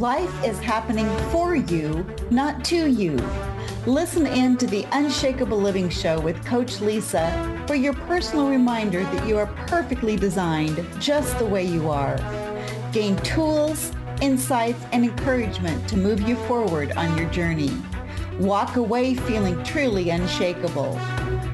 Life 0.00 0.46
is 0.46 0.58
happening 0.60 1.06
for 1.30 1.54
you, 1.54 2.06
not 2.30 2.64
to 2.64 2.86
you. 2.86 3.18
Listen 3.84 4.26
in 4.26 4.56
to 4.56 4.66
the 4.66 4.86
Unshakable 4.92 5.60
Living 5.60 5.90
Show 5.90 6.18
with 6.18 6.42
Coach 6.42 6.76
Lysa 6.76 7.68
for 7.68 7.74
your 7.74 7.92
personal 7.92 8.48
reminder 8.48 9.02
that 9.02 9.28
you 9.28 9.36
are 9.36 9.48
perfectly 9.66 10.16
designed 10.16 10.82
just 10.98 11.38
the 11.38 11.44
way 11.44 11.66
you 11.66 11.90
are. 11.90 12.16
Gain 12.94 13.14
tools, 13.16 13.92
insights, 14.22 14.82
and 14.92 15.04
encouragement 15.04 15.86
to 15.90 15.98
move 15.98 16.22
you 16.22 16.36
forward 16.46 16.92
on 16.92 17.18
your 17.18 17.28
journey. 17.28 17.70
Walk 18.38 18.76
away 18.76 19.12
feeling 19.12 19.62
truly 19.64 20.08
unshakable. 20.08 20.98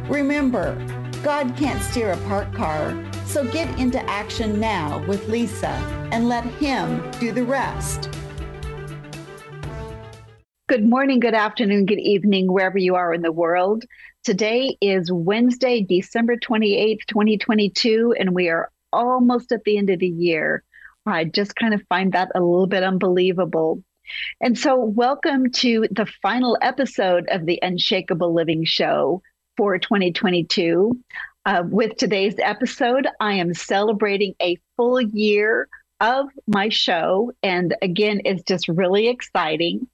Remember, 0.08 0.76
God 1.24 1.56
can't 1.56 1.82
steer 1.82 2.12
a 2.12 2.16
parked 2.28 2.54
car, 2.54 2.94
so 3.24 3.44
get 3.44 3.76
into 3.80 3.98
action 4.08 4.60
now 4.60 5.04
with 5.08 5.26
Lysa 5.26 5.74
and 6.12 6.28
let 6.28 6.44
Him 6.44 7.10
do 7.18 7.32
the 7.32 7.42
rest. 7.42 8.15
Good 10.68 10.84
morning, 10.84 11.20
good 11.20 11.32
afternoon, 11.32 11.86
good 11.86 12.00
evening, 12.00 12.52
wherever 12.52 12.76
you 12.76 12.96
are 12.96 13.14
in 13.14 13.22
the 13.22 13.30
world. 13.30 13.84
Today 14.24 14.76
is 14.80 15.12
Wednesday, 15.12 15.80
December 15.80 16.34
28th, 16.34 17.06
2022, 17.06 18.16
and 18.18 18.34
we 18.34 18.48
are 18.48 18.72
almost 18.92 19.52
at 19.52 19.62
the 19.62 19.78
end 19.78 19.90
of 19.90 20.00
the 20.00 20.08
year. 20.08 20.64
I 21.06 21.22
just 21.22 21.54
kind 21.54 21.72
of 21.72 21.84
find 21.88 22.14
that 22.14 22.32
a 22.34 22.40
little 22.40 22.66
bit 22.66 22.82
unbelievable. 22.82 23.84
And 24.40 24.58
so, 24.58 24.74
welcome 24.74 25.52
to 25.52 25.86
the 25.92 26.06
final 26.20 26.58
episode 26.60 27.28
of 27.28 27.46
the 27.46 27.60
Unshakable 27.62 28.34
Living 28.34 28.64
Show 28.64 29.22
for 29.56 29.78
2022. 29.78 31.00
Uh, 31.44 31.62
with 31.64 31.96
today's 31.96 32.40
episode, 32.40 33.06
I 33.20 33.34
am 33.34 33.54
celebrating 33.54 34.34
a 34.42 34.58
full 34.76 35.00
year 35.00 35.68
of 36.00 36.26
my 36.46 36.68
show. 36.70 37.30
And 37.44 37.76
again, 37.82 38.22
it's 38.24 38.42
just 38.42 38.68
really 38.68 39.08
exciting. 39.08 39.86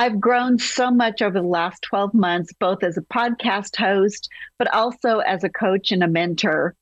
I've 0.00 0.18
grown 0.18 0.58
so 0.58 0.90
much 0.90 1.20
over 1.20 1.42
the 1.42 1.46
last 1.46 1.82
12 1.82 2.14
months, 2.14 2.54
both 2.54 2.82
as 2.82 2.96
a 2.96 3.02
podcast 3.02 3.76
host, 3.76 4.30
but 4.58 4.72
also 4.72 5.18
as 5.18 5.44
a 5.44 5.50
coach 5.50 5.92
and 5.92 6.02
a 6.02 6.08
mentor. 6.08 6.74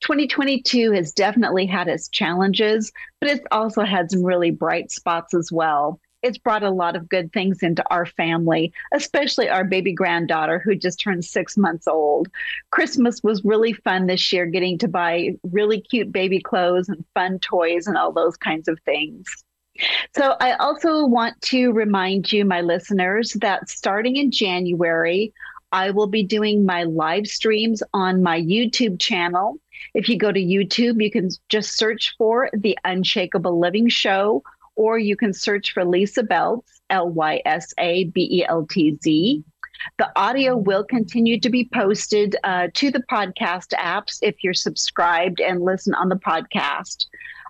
2022 0.00 0.90
has 0.92 1.12
definitely 1.12 1.66
had 1.66 1.86
its 1.86 2.08
challenges, 2.08 2.90
but 3.20 3.28
it's 3.28 3.44
also 3.50 3.82
had 3.82 4.10
some 4.10 4.24
really 4.24 4.50
bright 4.50 4.90
spots 4.90 5.34
as 5.34 5.52
well. 5.52 6.00
It's 6.22 6.38
brought 6.38 6.62
a 6.62 6.70
lot 6.70 6.96
of 6.96 7.10
good 7.10 7.30
things 7.34 7.62
into 7.62 7.84
our 7.90 8.06
family, 8.06 8.72
especially 8.94 9.50
our 9.50 9.64
baby 9.64 9.92
granddaughter 9.92 10.58
who 10.58 10.74
just 10.74 10.98
turned 10.98 11.26
six 11.26 11.58
months 11.58 11.86
old. 11.86 12.28
Christmas 12.70 13.22
was 13.22 13.44
really 13.44 13.74
fun 13.74 14.06
this 14.06 14.32
year, 14.32 14.46
getting 14.46 14.78
to 14.78 14.88
buy 14.88 15.36
really 15.42 15.82
cute 15.82 16.10
baby 16.10 16.40
clothes 16.40 16.88
and 16.88 17.04
fun 17.12 17.38
toys 17.38 17.86
and 17.86 17.98
all 17.98 18.12
those 18.12 18.38
kinds 18.38 18.66
of 18.66 18.80
things. 18.86 19.26
So, 20.14 20.36
I 20.40 20.52
also 20.54 21.06
want 21.06 21.40
to 21.42 21.72
remind 21.72 22.30
you, 22.30 22.44
my 22.44 22.60
listeners, 22.60 23.32
that 23.40 23.68
starting 23.68 24.16
in 24.16 24.30
January, 24.30 25.32
I 25.72 25.90
will 25.90 26.06
be 26.06 26.22
doing 26.22 26.66
my 26.66 26.84
live 26.84 27.26
streams 27.26 27.82
on 27.94 28.22
my 28.22 28.40
YouTube 28.40 29.00
channel. 29.00 29.58
If 29.94 30.08
you 30.08 30.18
go 30.18 30.30
to 30.30 30.40
YouTube, 30.40 31.02
you 31.02 31.10
can 31.10 31.30
just 31.48 31.78
search 31.78 32.14
for 32.18 32.50
the 32.52 32.78
Unshakable 32.84 33.58
Living 33.58 33.88
Show, 33.88 34.42
or 34.76 34.98
you 34.98 35.16
can 35.16 35.32
search 35.32 35.72
for 35.72 35.82
Lysa 35.82 36.26
Beltz, 36.26 36.80
L 36.90 37.08
Y 37.08 37.40
S 37.46 37.72
A 37.78 38.04
B 38.04 38.28
E 38.30 38.44
L 38.46 38.66
T 38.68 38.98
Z. 39.02 39.42
The 39.98 40.12
audio 40.14 40.56
will 40.56 40.84
continue 40.84 41.40
to 41.40 41.50
be 41.50 41.68
posted 41.72 42.36
uh, 42.44 42.68
to 42.74 42.90
the 42.90 43.02
podcast 43.10 43.72
apps 43.78 44.18
if 44.22 44.44
you're 44.44 44.54
subscribed 44.54 45.40
and 45.40 45.62
listen 45.62 45.94
on 45.94 46.08
the 46.08 46.16
podcast. 46.16 47.06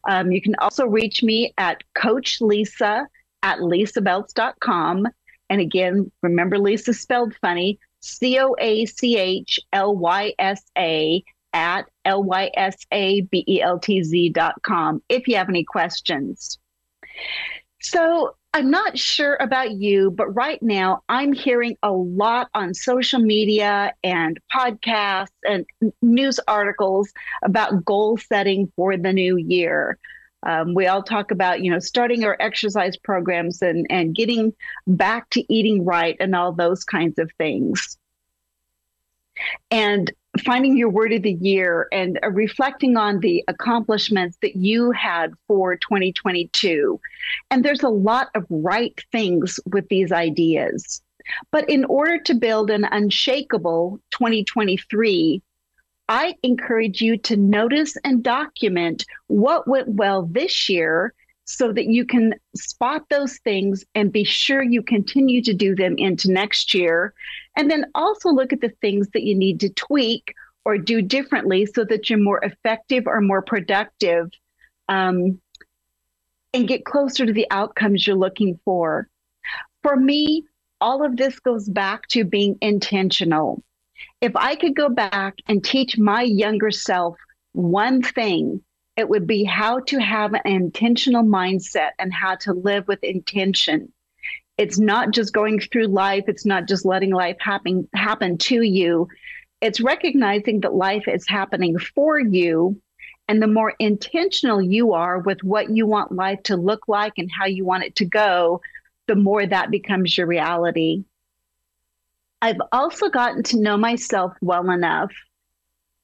Um, 0.09 0.33
you 0.33 0.43
can 0.43 0.55
also 0.59 0.87
reach 0.87 1.23
me 1.23 1.55
at 1.59 1.83
Coach 1.95 2.41
Lysa 2.41 3.07
at 3.43 3.59
lysabeltz.com. 3.59 5.07
And 5.51 5.61
again, 5.61 6.11
remember 6.23 6.57
Lysa 6.57 6.95
spelled 6.95 7.35
funny 7.41 7.79
C 8.01 8.39
O 8.41 8.55
A 8.59 8.87
C 8.87 9.19
H 9.19 9.61
L 9.73 9.97
Y 9.97 10.35
S 10.39 10.63
A 10.77 11.23
at 11.53 11.89
L 12.05 12.23
Y 12.23 12.51
S 12.55 12.77
A 12.93 13.21
B 13.23 13.45
E 13.47 13.61
L 13.61 13.79
T 13.79 14.03
Z 14.03 14.31
dot 14.31 14.61
com 14.63 15.03
if 15.09 15.29
you 15.29 15.37
have 15.37 15.49
any 15.49 15.65
questions. 15.65 16.59
So 17.83 18.37
I'm 18.55 18.71
not 18.71 18.99
sure 18.99 19.37
about 19.41 19.73
you, 19.73 20.11
but 20.11 20.29
right 20.29 20.63
now 20.63 21.03
I'm 21.09 21.33
hearing 21.33 21.77
a 21.83 21.91
lot 21.91 22.49
on 22.55 22.75
social 22.75 23.19
media 23.19 23.95
and 24.05 24.39
podcasts 24.55 25.29
and 25.49 25.67
news 26.01 26.39
articles 26.47 27.13
about 27.43 27.85
goal 27.85 28.19
setting 28.19 28.71
for 28.77 28.97
the 28.97 29.13
new 29.13 29.37
year. 29.37 29.99
Um, 30.45 30.75
we 30.75 30.87
all 30.87 31.03
talk 31.03 31.31
about, 31.31 31.63
you 31.63 31.71
know, 31.71 31.79
starting 31.79 32.25
our 32.25 32.37
exercise 32.41 32.97
programs 32.97 33.63
and, 33.63 33.87
and 33.91 34.15
getting 34.15 34.53
back 34.87 35.31
to 35.31 35.53
eating 35.53 35.85
right 35.85 36.17
and 36.21 36.35
all 36.35 36.53
those 36.53 36.85
kinds 36.85 37.19
of 37.19 37.31
things. 37.39 37.97
And 39.71 40.13
finding 40.45 40.77
your 40.77 40.89
word 40.89 41.13
of 41.13 41.23
the 41.23 41.33
year 41.33 41.89
and 41.93 42.19
uh, 42.23 42.31
reflecting 42.31 42.97
on 42.97 43.21
the 43.21 43.45
accomplishments 43.49 44.39
that 44.41 44.57
you 44.57 44.91
had 44.91 45.33
for 45.47 45.77
2022. 45.77 46.99
And 47.51 47.65
there's 47.65 47.83
a 47.83 47.89
lot 47.89 48.29
of 48.35 48.47
right 48.49 48.99
things 49.13 49.61
with 49.71 49.89
these 49.89 50.11
ideas. 50.11 51.03
But 51.51 51.69
in 51.69 51.85
order 51.85 52.19
to 52.19 52.35
build 52.35 52.71
an 52.71 52.85
unshakable 52.85 54.01
2023, 54.11 55.43
I 56.09 56.35
encourage 56.43 57.01
you 57.01 57.17
to 57.19 57.37
notice 57.37 57.97
and 58.05 58.23
document 58.23 59.05
what 59.29 59.69
went 59.69 59.89
well 59.89 60.27
this 60.31 60.69
year 60.69 61.15
so 61.45 61.73
that 61.73 61.87
you 61.87 62.05
can 62.05 62.35
spot 62.55 63.03
those 63.11 63.39
things 63.39 63.85
and 63.95 64.13
be 64.13 64.25
sure 64.25 64.63
you 64.63 64.83
continue 64.83 65.43
to 65.43 65.53
do 65.53 65.75
them 65.75 65.97
into 65.99 66.31
next 66.31 66.73
year. 66.73 67.15
And 67.57 67.71
then 67.71 67.87
also 67.95 68.31
look 68.31 68.53
at 68.53 68.61
the 68.61 68.73
things 68.81 69.09
that 69.13 69.25
you 69.25 69.35
need 69.35 69.61
to 69.61 69.69
tweak 69.71 70.35
or 70.65 70.79
do 70.79 71.03
differently 71.03 71.67
so 71.67 71.85
that 71.85 72.09
you're 72.09 72.19
more 72.19 72.43
effective 72.45 73.07
or 73.07 73.21
more 73.21 73.43
productive 73.43 74.31
um, 74.89 75.41
and 76.55 76.69
get 76.69 76.85
closer 76.85 77.27
to 77.27 77.33
the 77.33 77.47
outcomes 77.51 78.07
you're 78.07 78.17
looking 78.17 78.59
for. 78.65 79.09
For 79.83 79.97
me, 79.97 80.45
all 80.81 81.05
of 81.05 81.17
this 81.17 81.39
goes 81.41 81.69
back 81.69 82.07
to 82.09 82.25
being 82.25 82.57
intentional. 82.61 83.63
If 84.21 84.37
I 84.37 84.57
could 84.57 84.77
go 84.77 84.89
back 84.89 85.37
and 85.49 85.65
teach 85.65 85.99
my 85.99 86.23
younger 86.23 86.71
self 86.71 87.17
one 87.53 88.03
thing, 88.03 88.63
it 88.97 89.09
would 89.09 89.27
be 89.27 89.45
how 89.45 89.81
to 89.81 89.99
have 89.99 90.35
an 90.35 90.43
intentional 90.45 91.25
mindset 91.25 91.91
and 91.99 92.13
how 92.13 92.35
to 92.37 92.53
live 92.53 92.87
with 92.89 93.03
intention. 93.03 93.93
It's 94.59 94.79
not 94.79 95.13
just 95.13 95.33
going 95.33 95.61
through 95.61 95.87
life, 95.87 96.25
it's 96.29 96.45
not 96.45 96.69
just 96.69 96.85
letting 96.85 97.11
life 97.11 97.39
happen 97.41 97.89
happen 97.95 98.39
to 98.39 98.63
you. 98.63 99.09
It's 99.61 99.81
recognizing 99.81 100.61
that 100.61 100.75
life 100.75 101.09
is 101.09 101.27
happening 101.27 101.79
for 101.79 102.19
you 102.19 102.81
and 103.29 103.41
the 103.41 103.47
more 103.47 103.75
intentional 103.79 104.61
you 104.61 104.93
are 104.93 105.19
with 105.21 105.43
what 105.43 105.71
you 105.71 105.87
want 105.87 106.13
life 106.13 106.43
to 106.45 106.57
look 106.57 106.89
like 106.89 107.15
and 107.17 107.31
how 107.31 107.47
you 107.47 107.65
want 107.65 107.85
it 107.85 107.97
to 107.97 108.05
go, 108.05 108.61
the 109.07 109.15
more 109.15 109.47
that 109.47 109.71
becomes 109.71 110.19
your 110.19 110.27
reality. 110.27 111.05
I've 112.43 112.61
also 112.73 113.09
gotten 113.09 113.43
to 113.45 113.61
know 113.61 113.77
myself 113.77 114.33
well 114.43 114.69
enough 114.71 115.13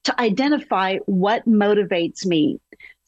to 0.09 0.19
identify 0.19 0.97
what 1.05 1.47
motivates 1.47 2.25
me. 2.25 2.59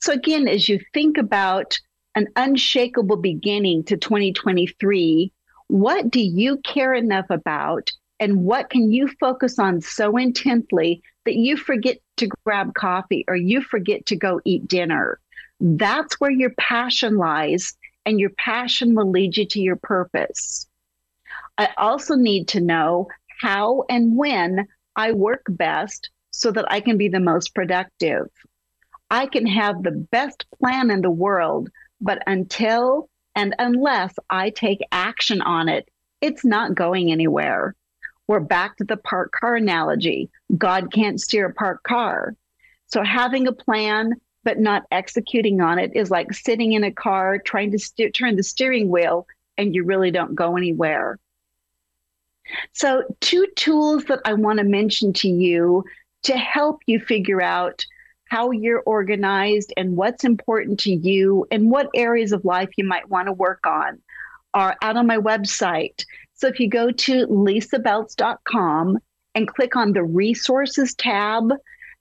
So, 0.01 0.13
again, 0.13 0.47
as 0.47 0.69
you 0.69 0.79
think 0.93 1.17
about 1.17 1.79
an 2.13 2.27
unshakable 2.35 3.17
beginning 3.17 3.85
to 3.85 3.97
2023, 3.97 5.31
what 5.67 6.11
do 6.11 6.21
you 6.21 6.57
care 6.57 6.93
enough 6.93 7.25
about? 7.31 7.89
And 8.19 8.43
what 8.43 8.69
can 8.69 8.91
you 8.91 9.09
focus 9.19 9.57
on 9.57 9.81
so 9.81 10.15
intently 10.15 11.01
that 11.25 11.33
you 11.33 11.57
forget 11.57 11.97
to 12.17 12.29
grab 12.45 12.75
coffee 12.75 13.25
or 13.27 13.35
you 13.35 13.63
forget 13.63 14.05
to 14.07 14.15
go 14.15 14.39
eat 14.45 14.67
dinner? 14.67 15.19
That's 15.59 16.19
where 16.19 16.29
your 16.29 16.51
passion 16.59 17.17
lies, 17.17 17.73
and 18.05 18.19
your 18.19 18.31
passion 18.37 18.93
will 18.93 19.09
lead 19.09 19.37
you 19.37 19.47
to 19.47 19.59
your 19.59 19.77
purpose. 19.77 20.67
I 21.57 21.69
also 21.77 22.15
need 22.15 22.47
to 22.49 22.61
know 22.61 23.07
how 23.39 23.85
and 23.89 24.15
when 24.15 24.67
I 24.95 25.13
work 25.13 25.41
best 25.49 26.11
so 26.31 26.51
that 26.51 26.71
I 26.71 26.79
can 26.81 26.97
be 26.97 27.07
the 27.07 27.19
most 27.19 27.53
productive. 27.53 28.27
I 29.09 29.27
can 29.27 29.45
have 29.45 29.83
the 29.83 29.91
best 29.91 30.45
plan 30.57 30.89
in 30.89 31.01
the 31.01 31.11
world, 31.11 31.69
but 31.99 32.23
until 32.25 33.09
and 33.35 33.55
unless 33.59 34.13
I 34.29 34.49
take 34.49 34.79
action 34.91 35.41
on 35.41 35.69
it, 35.69 35.89
it's 36.21 36.43
not 36.43 36.75
going 36.75 37.11
anywhere. 37.11 37.75
We're 38.27 38.39
back 38.39 38.77
to 38.77 38.83
the 38.83 38.97
parked 38.97 39.33
car 39.33 39.55
analogy. 39.55 40.29
God 40.57 40.91
can't 40.93 41.19
steer 41.19 41.47
a 41.47 41.53
parked 41.53 41.83
car. 41.83 42.35
So 42.87 43.03
having 43.03 43.47
a 43.47 43.53
plan 43.53 44.13
but 44.43 44.59
not 44.59 44.83
executing 44.91 45.61
on 45.61 45.77
it 45.79 45.95
is 45.95 46.09
like 46.09 46.33
sitting 46.33 46.73
in 46.73 46.83
a 46.83 46.91
car 46.91 47.37
trying 47.37 47.71
to 47.71 47.79
steer, 47.79 48.09
turn 48.09 48.35
the 48.35 48.43
steering 48.43 48.89
wheel 48.89 49.27
and 49.57 49.75
you 49.75 49.83
really 49.83 50.11
don't 50.11 50.35
go 50.35 50.57
anywhere. 50.57 51.19
So, 52.73 53.03
two 53.21 53.47
tools 53.55 54.05
that 54.05 54.19
I 54.25 54.33
want 54.33 54.59
to 54.59 54.65
mention 54.65 55.13
to 55.13 55.29
you 55.29 55.85
to 56.23 56.37
help 56.37 56.81
you 56.85 56.99
figure 56.99 57.41
out 57.41 57.85
how 58.29 58.51
you're 58.51 58.83
organized 58.85 59.73
and 59.75 59.97
what's 59.97 60.23
important 60.23 60.79
to 60.79 60.91
you 60.91 61.45
and 61.51 61.69
what 61.69 61.89
areas 61.93 62.31
of 62.31 62.45
life 62.45 62.69
you 62.77 62.85
might 62.85 63.09
want 63.09 63.27
to 63.27 63.33
work 63.33 63.65
on. 63.65 63.99
are 64.53 64.75
out 64.81 64.97
on 64.97 65.07
my 65.07 65.17
website. 65.17 66.03
So 66.33 66.47
if 66.47 66.59
you 66.59 66.69
go 66.69 66.91
to 66.91 67.27
lysabeltz.com 67.27 68.99
and 69.35 69.47
click 69.47 69.75
on 69.75 69.93
the 69.93 70.03
resources 70.03 70.93
tab, 70.95 71.53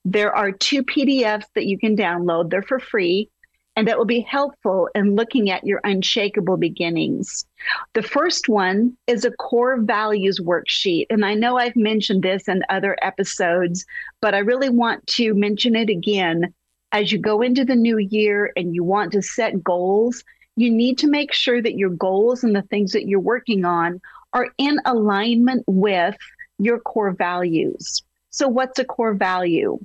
there 0.05 0.35
are 0.35 0.51
two 0.51 0.83
PDFs 0.83 1.47
that 1.55 1.67
you 1.67 1.79
can 1.79 1.97
download. 1.97 2.51
They're 2.51 2.63
for 2.63 2.81
free 2.81 3.31
and 3.77 3.87
that 3.87 3.97
will 3.97 4.05
be 4.05 4.21
helpful 4.21 4.89
in 4.95 5.15
looking 5.15 5.51
at 5.51 5.65
your 5.65 5.81
unshakable 5.85 6.57
beginnings. 6.57 7.47
The 7.95 8.03
first 8.03 8.49
one 8.49 8.97
is 9.07 9.25
a 9.25 9.31
core 9.31 9.81
values 9.81 10.41
worksheet. 10.41 11.07
And 11.09 11.25
I 11.25 11.35
know 11.35 11.57
I've 11.57 11.77
mentioned 11.77 12.23
this 12.23 12.49
in 12.49 12.63
other 12.69 12.97
episodes, 13.01 13.87
but 14.21 14.35
I 14.35 14.39
really 14.39 14.71
want 14.71 15.07
to 15.09 15.35
mention 15.35 15.77
it 15.77 15.89
again. 15.89 16.53
As 16.93 17.13
you 17.13 17.19
go 17.19 17.41
into 17.41 17.65
the 17.65 17.77
new 17.77 17.99
year 17.99 18.53
and 18.57 18.75
you 18.75 18.83
want 18.83 19.13
to 19.13 19.23
set 19.23 19.63
goals, 19.63 20.25
you 20.57 20.71
need 20.71 20.99
to 20.99 21.09
make 21.09 21.33
sure 21.33 21.63
that 21.63 21.77
your 21.77 21.91
goals 21.91 22.43
and 22.43 22.55
the 22.55 22.63
things 22.63 22.93
that 22.93 23.07
you're 23.07 23.21
working 23.21 23.65
on 23.65 24.01
are 24.33 24.49
in 24.59 24.79
alignment 24.85 25.65
with 25.67 26.17
your 26.59 26.81
core 26.81 27.13
values. 27.13 28.03
So, 28.31 28.49
what's 28.49 28.79
a 28.79 28.85
core 28.85 29.15
value? 29.15 29.79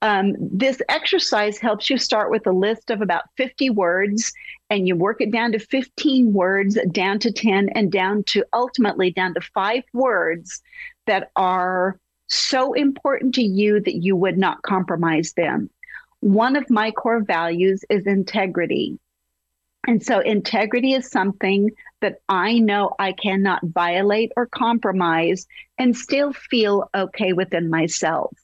Um, 0.00 0.34
this 0.38 0.80
exercise 0.88 1.58
helps 1.58 1.90
you 1.90 1.98
start 1.98 2.30
with 2.30 2.46
a 2.46 2.52
list 2.52 2.90
of 2.90 3.00
about 3.00 3.24
50 3.36 3.70
words 3.70 4.32
and 4.70 4.86
you 4.86 4.94
work 4.94 5.20
it 5.20 5.32
down 5.32 5.52
to 5.52 5.58
15 5.58 6.32
words, 6.32 6.78
down 6.92 7.18
to 7.20 7.32
10, 7.32 7.70
and 7.70 7.90
down 7.90 8.22
to 8.24 8.44
ultimately 8.52 9.10
down 9.10 9.34
to 9.34 9.40
five 9.40 9.82
words 9.92 10.62
that 11.06 11.30
are 11.34 11.98
so 12.28 12.74
important 12.74 13.34
to 13.34 13.42
you 13.42 13.80
that 13.80 13.96
you 13.96 14.14
would 14.14 14.38
not 14.38 14.62
compromise 14.62 15.32
them. 15.32 15.68
One 16.20 16.54
of 16.54 16.70
my 16.70 16.90
core 16.90 17.22
values 17.22 17.84
is 17.88 18.06
integrity. 18.06 18.98
And 19.86 20.04
so, 20.04 20.18
integrity 20.20 20.92
is 20.92 21.10
something 21.10 21.70
that 22.02 22.16
I 22.28 22.58
know 22.58 22.94
I 22.98 23.12
cannot 23.12 23.64
violate 23.64 24.32
or 24.36 24.46
compromise 24.46 25.46
and 25.78 25.96
still 25.96 26.32
feel 26.32 26.90
okay 26.94 27.32
within 27.32 27.70
myself. 27.70 28.36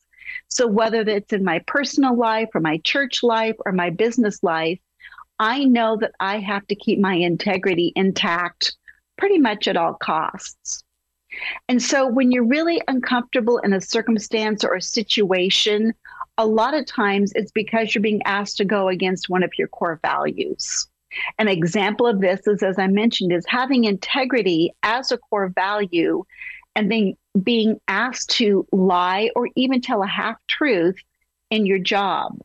So, 0.49 0.67
whether 0.67 1.01
it's 1.01 1.33
in 1.33 1.45
my 1.45 1.61
personal 1.67 2.17
life 2.17 2.49
or 2.55 2.61
my 2.61 2.79
church 2.79 3.23
life 3.23 3.57
or 3.65 3.73
my 3.73 3.91
business 3.91 4.43
life, 4.43 4.79
I 5.39 5.65
know 5.65 5.97
that 6.01 6.13
I 6.21 6.39
have 6.39 6.67
to 6.69 6.75
keep 6.75 6.99
my 6.99 7.15
integrity 7.15 7.93
intact 7.97 8.77
pretty 9.19 9.39
much 9.39 9.69
at 9.69 9.77
all 9.77 9.95
costs. 9.95 10.85
And 11.69 11.83
so, 11.83 12.07
when 12.07 12.31
you're 12.31 12.45
really 12.45 12.81
uncomfortable 12.89 13.59
in 13.59 13.73
a 13.73 13.81
circumstance 13.81 14.65
or 14.65 14.75
a 14.75 14.83
situation, 14.83 15.95
a 16.39 16.47
lot 16.47 16.75
of 16.75 16.87
times 16.87 17.33
it's 17.35 17.53
because 17.53 17.95
you're 17.95 18.03
being 18.03 18.23
asked 18.25 18.57
to 18.59 18.65
go 18.65 18.89
against 18.89 19.29
one 19.29 19.43
of 19.43 19.53
your 19.59 19.69
core 19.69 20.01
values. 20.03 20.89
An 21.39 21.49
example 21.49 22.07
of 22.07 22.21
this 22.21 22.47
is, 22.47 22.63
as 22.63 22.79
I 22.79 22.89
mentioned, 22.89 23.33
is 23.33 23.45
having 23.49 23.85
integrity 23.85 24.75
as 24.83 25.13
a 25.13 25.19
core 25.19 25.53
value 25.55 26.25
and 26.77 26.91
then 26.91 27.17
being 27.43 27.81
asked 27.89 28.31
to 28.31 28.67
lie 28.73 29.31
or 29.37 29.49
even 29.57 29.81
tell 29.81 30.03
a 30.03 30.07
half 30.07 30.37
truth 30.47 30.97
in 31.51 31.67
your 31.67 31.79
job. 31.79 32.39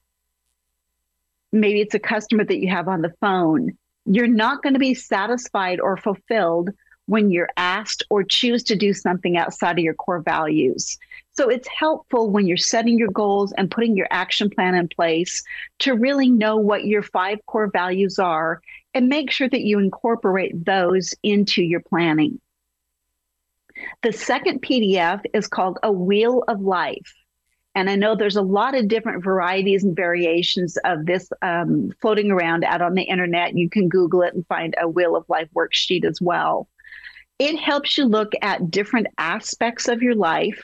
Maybe 1.52 1.82
it's 1.82 1.96
a 1.96 2.00
customer 2.00 2.44
that 2.44 2.60
you 2.60 2.70
have 2.70 2.88
on 2.88 3.02
the 3.02 3.14
phone. 3.22 3.78
You're 4.06 4.28
not 4.28 4.62
going 4.62 4.74
to 4.74 4.80
be 4.80 4.94
satisfied 4.94 5.80
or 5.80 5.98
fulfilled 5.98 6.70
when 7.06 7.32
you're 7.32 7.50
asked 7.58 8.04
or 8.12 8.24
choose 8.24 8.64
to 8.64 8.76
do 8.76 8.94
something 8.94 9.36
outside 9.36 9.80
of 9.80 9.84
your 9.84 9.96
core 9.96 10.22
values. 10.22 10.98
So 11.32 11.50
it's 11.50 11.68
helpful 11.68 12.30
when 12.30 12.46
you're 12.46 12.58
setting 12.58 13.00
your 13.00 13.10
goals 13.10 13.52
and 13.54 13.72
putting 13.72 13.98
your 13.98 14.08
action 14.12 14.50
plan 14.50 14.76
in 14.76 14.88
place 14.90 15.42
to 15.80 15.96
really 15.96 16.30
know 16.30 16.58
what 16.58 16.86
your 16.86 17.02
five 17.02 17.40
core 17.48 17.70
values 17.72 18.20
are 18.20 18.62
and 18.94 19.08
make 19.08 19.32
sure 19.32 19.50
that 19.50 19.62
you 19.62 19.80
incorporate 19.80 20.66
those 20.66 21.16
into 21.24 21.64
your 21.64 21.80
planning. 21.80 22.40
The 24.04 24.14
second 24.14 24.62
PDF 24.62 25.22
is 25.34 25.48
called 25.48 25.80
A 25.84 25.92
Wheel 25.92 26.44
of 26.48 26.62
Life. 26.62 27.14
And 27.76 27.90
I 27.90 27.96
know 27.96 28.16
there's 28.16 28.36
a 28.36 28.42
lot 28.42 28.76
of 28.76 28.88
different 28.88 29.24
varieties 29.24 29.84
and 29.84 29.96
variations 29.96 30.78
of 30.86 31.06
this 31.06 31.30
um, 31.42 31.92
floating 32.02 32.32
around 32.32 32.64
out 32.64 32.82
on 32.82 32.96
the 32.96 33.04
internet. 33.04 33.56
You 33.56 33.70
can 33.70 33.90
Google 33.90 34.24
it 34.24 34.34
and 34.34 34.46
find 34.48 34.76
a 34.82 34.88
Wheel 34.88 35.16
of 35.16 35.30
Life 35.30 35.50
worksheet 35.56 36.04
as 36.04 36.20
well. 36.20 36.68
It 37.38 37.58
helps 37.58 37.98
you 37.98 38.06
look 38.06 38.34
at 38.42 38.72
different 38.72 39.08
aspects 39.18 39.88
of 39.88 40.02
your 40.02 40.16
life 40.16 40.62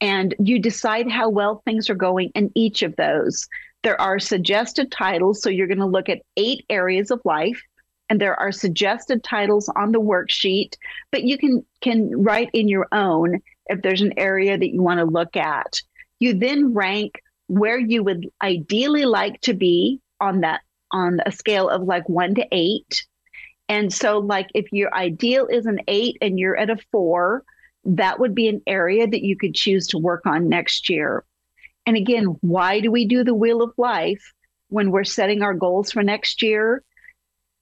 and 0.00 0.34
you 0.38 0.58
decide 0.58 1.10
how 1.10 1.28
well 1.28 1.62
things 1.64 1.88
are 1.88 1.94
going 1.94 2.30
in 2.34 2.50
each 2.54 2.82
of 2.82 2.96
those. 2.96 3.46
There 3.84 4.00
are 4.00 4.18
suggested 4.18 4.90
titles. 4.90 5.40
So 5.42 5.50
you're 5.50 5.66
going 5.68 5.78
to 5.78 5.86
look 5.86 6.08
at 6.08 6.22
eight 6.36 6.64
areas 6.68 7.10
of 7.10 7.20
life 7.24 7.62
and 8.08 8.20
there 8.20 8.38
are 8.38 8.52
suggested 8.52 9.24
titles 9.24 9.68
on 9.76 9.92
the 9.92 10.00
worksheet, 10.00 10.76
but 11.10 11.24
you 11.24 11.38
can 11.38 11.64
can 11.80 12.10
write 12.22 12.50
in 12.52 12.68
your 12.68 12.86
own 12.92 13.40
if 13.66 13.82
there's 13.82 14.02
an 14.02 14.18
area 14.18 14.58
that 14.58 14.72
you 14.72 14.82
want 14.82 14.98
to 14.98 15.04
look 15.04 15.36
at. 15.36 15.80
You 16.20 16.34
then 16.34 16.74
rank 16.74 17.20
where 17.46 17.78
you 17.78 18.02
would 18.02 18.28
ideally 18.42 19.04
like 19.04 19.40
to 19.42 19.54
be 19.54 20.00
on 20.20 20.40
that 20.40 20.60
on 20.90 21.20
a 21.26 21.32
scale 21.32 21.68
of 21.68 21.82
like 21.82 22.08
1 22.08 22.36
to 22.36 22.46
8. 22.52 23.04
And 23.68 23.92
so 23.92 24.18
like 24.18 24.48
if 24.54 24.72
your 24.72 24.94
ideal 24.94 25.46
is 25.46 25.66
an 25.66 25.80
8 25.88 26.18
and 26.20 26.38
you're 26.38 26.56
at 26.56 26.70
a 26.70 26.76
4, 26.92 27.42
that 27.84 28.18
would 28.20 28.34
be 28.34 28.48
an 28.48 28.62
area 28.66 29.06
that 29.06 29.22
you 29.22 29.36
could 29.36 29.54
choose 29.54 29.86
to 29.88 29.98
work 29.98 30.24
on 30.26 30.48
next 30.48 30.88
year. 30.88 31.24
And 31.86 31.96
again, 31.96 32.36
why 32.40 32.80
do 32.80 32.90
we 32.90 33.06
do 33.06 33.24
the 33.24 33.34
wheel 33.34 33.62
of 33.62 33.72
life 33.76 34.32
when 34.68 34.90
we're 34.90 35.04
setting 35.04 35.42
our 35.42 35.54
goals 35.54 35.90
for 35.90 36.02
next 36.02 36.42
year? 36.42 36.82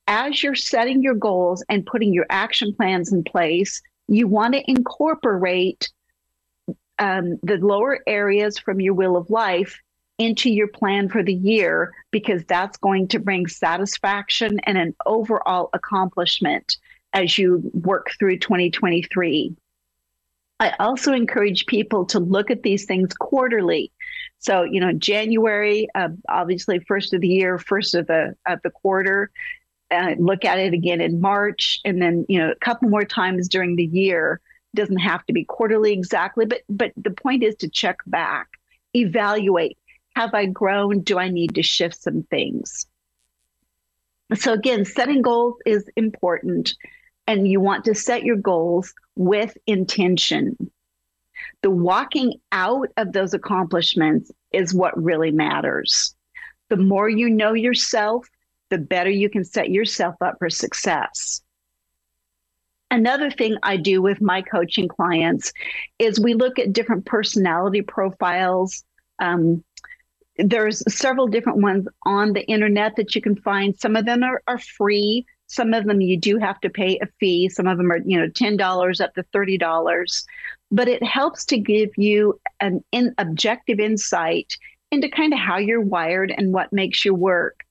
As 0.06 0.42
you're 0.42 0.54
setting 0.54 1.02
your 1.02 1.14
goals 1.14 1.64
and 1.68 1.86
putting 1.86 2.12
your 2.12 2.26
action 2.30 2.74
plans 2.74 3.12
in 3.12 3.24
place, 3.24 3.80
you 4.08 4.26
want 4.26 4.54
to 4.54 4.70
incorporate 4.70 5.90
um, 6.98 7.38
the 7.42 7.56
lower 7.56 8.00
areas 8.06 8.58
from 8.58 8.80
your 8.80 8.94
wheel 8.94 9.16
of 9.16 9.30
life 9.30 9.80
into 10.18 10.50
your 10.50 10.68
plan 10.68 11.08
for 11.08 11.22
the 11.22 11.34
year 11.34 11.92
because 12.10 12.44
that's 12.44 12.76
going 12.78 13.08
to 13.08 13.18
bring 13.18 13.46
satisfaction 13.46 14.60
and 14.64 14.78
an 14.78 14.94
overall 15.06 15.70
accomplishment 15.72 16.76
as 17.12 17.38
you 17.38 17.70
work 17.72 18.10
through 18.18 18.38
2023. 18.38 19.54
I 20.60 20.74
also 20.78 21.12
encourage 21.12 21.66
people 21.66 22.06
to 22.06 22.20
look 22.20 22.50
at 22.50 22.62
these 22.62 22.84
things 22.84 23.12
quarterly. 23.14 23.90
So, 24.38 24.62
you 24.62 24.80
know, 24.80 24.92
January, 24.92 25.88
uh, 25.94 26.10
obviously, 26.28 26.78
first 26.86 27.12
of 27.12 27.20
the 27.20 27.28
year, 27.28 27.58
first 27.58 27.94
of 27.96 28.06
the 28.06 28.36
of 28.46 28.60
the 28.62 28.70
quarter, 28.70 29.30
uh, 29.92 30.14
look 30.18 30.44
at 30.44 30.58
it 30.58 30.72
again 30.72 31.00
in 31.00 31.20
March, 31.20 31.80
and 31.84 32.00
then 32.00 32.24
you 32.28 32.38
know 32.38 32.50
a 32.50 32.64
couple 32.64 32.88
more 32.88 33.04
times 33.04 33.48
during 33.48 33.76
the 33.76 33.84
year. 33.84 34.40
Doesn't 34.74 34.98
have 34.98 35.24
to 35.26 35.34
be 35.34 35.44
quarterly 35.44 35.92
exactly, 35.92 36.46
but 36.46 36.62
but 36.68 36.92
the 36.96 37.10
point 37.10 37.42
is 37.42 37.54
to 37.56 37.68
check 37.68 37.98
back, 38.06 38.48
evaluate. 38.94 39.76
Have 40.16 40.34
I 40.34 40.46
grown? 40.46 41.00
Do 41.00 41.18
I 41.18 41.28
need 41.28 41.54
to 41.54 41.62
shift 41.62 42.00
some 42.00 42.22
things? 42.24 42.86
So 44.34 44.52
again, 44.52 44.84
setting 44.84 45.20
goals 45.20 45.56
is 45.66 45.88
important, 45.96 46.74
and 47.26 47.46
you 47.46 47.60
want 47.60 47.84
to 47.84 47.94
set 47.94 48.22
your 48.24 48.36
goals 48.36 48.94
with 49.14 49.56
intention. 49.66 50.56
The 51.62 51.70
walking 51.70 52.34
out 52.50 52.88
of 52.96 53.12
those 53.12 53.34
accomplishments 53.34 54.30
is 54.52 54.74
what 54.74 55.00
really 55.00 55.30
matters. 55.30 56.14
The 56.70 56.76
more 56.76 57.08
you 57.08 57.28
know 57.28 57.52
yourself, 57.52 58.26
the 58.72 58.78
better 58.78 59.10
you 59.10 59.28
can 59.28 59.44
set 59.44 59.68
yourself 59.70 60.14
up 60.22 60.36
for 60.38 60.48
success. 60.48 61.42
Another 62.90 63.30
thing 63.30 63.58
I 63.62 63.76
do 63.76 64.00
with 64.00 64.22
my 64.22 64.40
coaching 64.40 64.88
clients 64.88 65.52
is 65.98 66.18
we 66.18 66.32
look 66.32 66.58
at 66.58 66.72
different 66.72 67.04
personality 67.04 67.82
profiles. 67.82 68.82
Um, 69.18 69.62
there's 70.38 70.82
several 70.88 71.26
different 71.26 71.58
ones 71.58 71.86
on 72.06 72.32
the 72.32 72.46
internet 72.46 72.96
that 72.96 73.14
you 73.14 73.20
can 73.20 73.36
find. 73.36 73.78
Some 73.78 73.94
of 73.94 74.06
them 74.06 74.22
are, 74.22 74.42
are 74.48 74.58
free. 74.58 75.26
Some 75.48 75.74
of 75.74 75.84
them 75.84 76.00
you 76.00 76.16
do 76.16 76.38
have 76.38 76.58
to 76.60 76.70
pay 76.70 76.98
a 77.02 77.06
fee. 77.20 77.50
Some 77.50 77.66
of 77.66 77.76
them 77.76 77.92
are, 77.92 77.98
you 77.98 78.18
know, 78.18 78.30
ten 78.30 78.56
dollars 78.56 79.02
up 79.02 79.14
to 79.16 79.22
thirty 79.34 79.58
dollars. 79.58 80.24
But 80.70 80.88
it 80.88 81.02
helps 81.02 81.44
to 81.46 81.58
give 81.58 81.90
you 81.98 82.40
an 82.60 82.82
in 82.90 83.14
objective 83.18 83.80
insight 83.80 84.56
into 84.90 85.10
kind 85.10 85.34
of 85.34 85.38
how 85.38 85.58
you're 85.58 85.82
wired 85.82 86.32
and 86.34 86.54
what 86.54 86.72
makes 86.72 87.04
you 87.04 87.14
work. 87.14 87.64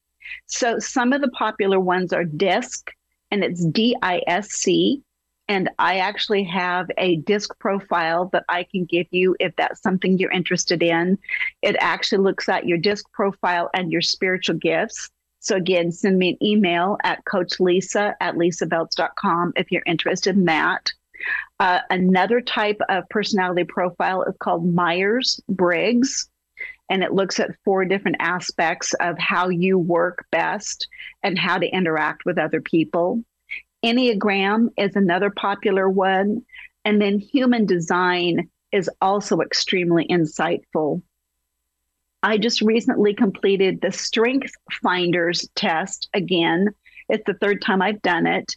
So 0.46 0.78
some 0.78 1.12
of 1.12 1.20
the 1.20 1.30
popular 1.30 1.80
ones 1.80 2.12
are 2.12 2.24
DISC, 2.24 2.90
and 3.30 3.42
it's 3.42 3.64
D 3.64 3.96
I 4.02 4.22
S 4.26 4.50
C. 4.50 5.02
And 5.48 5.68
I 5.78 5.98
actually 5.98 6.44
have 6.44 6.86
a 6.98 7.16
DISC 7.16 7.58
profile 7.58 8.30
that 8.32 8.44
I 8.48 8.64
can 8.70 8.84
give 8.84 9.06
you 9.10 9.36
if 9.40 9.54
that's 9.56 9.82
something 9.82 10.16
you're 10.16 10.30
interested 10.30 10.82
in. 10.82 11.18
It 11.62 11.76
actually 11.80 12.22
looks 12.22 12.48
at 12.48 12.66
your 12.66 12.78
DISC 12.78 13.04
profile 13.12 13.68
and 13.74 13.90
your 13.90 14.00
spiritual 14.00 14.56
gifts. 14.56 15.10
So 15.40 15.56
again, 15.56 15.90
send 15.90 16.18
me 16.18 16.30
an 16.30 16.46
email 16.46 16.96
at 17.02 17.24
Coach 17.24 17.58
Lysa 17.58 18.14
at 18.20 18.36
lysabeltz.com 18.36 19.54
if 19.56 19.72
you're 19.72 19.82
interested 19.86 20.36
in 20.36 20.44
that. 20.44 20.92
Uh, 21.58 21.80
another 21.90 22.40
type 22.40 22.80
of 22.88 23.08
personality 23.08 23.64
profile 23.64 24.22
is 24.22 24.34
called 24.38 24.72
Myers 24.72 25.40
Briggs 25.48 26.28
and 26.92 27.02
it 27.02 27.14
looks 27.14 27.40
at 27.40 27.56
four 27.64 27.86
different 27.86 28.18
aspects 28.20 28.92
of 29.00 29.18
how 29.18 29.48
you 29.48 29.78
work 29.78 30.26
best 30.30 30.86
and 31.22 31.38
how 31.38 31.56
to 31.56 31.66
interact 31.66 32.26
with 32.26 32.36
other 32.36 32.60
people. 32.60 33.24
Enneagram 33.82 34.68
is 34.76 34.94
another 34.94 35.30
popular 35.30 35.88
one. 35.88 36.42
And 36.84 37.00
then 37.00 37.18
human 37.18 37.64
design 37.64 38.50
is 38.72 38.90
also 39.00 39.40
extremely 39.40 40.06
insightful. 40.08 41.00
I 42.22 42.36
just 42.36 42.60
recently 42.60 43.14
completed 43.14 43.80
the 43.80 43.90
Strength 43.90 44.52
Finders 44.82 45.48
test 45.54 46.10
again. 46.12 46.74
It's 47.08 47.24
the 47.24 47.38
third 47.40 47.62
time 47.62 47.80
I've 47.80 48.02
done 48.02 48.26
it. 48.26 48.54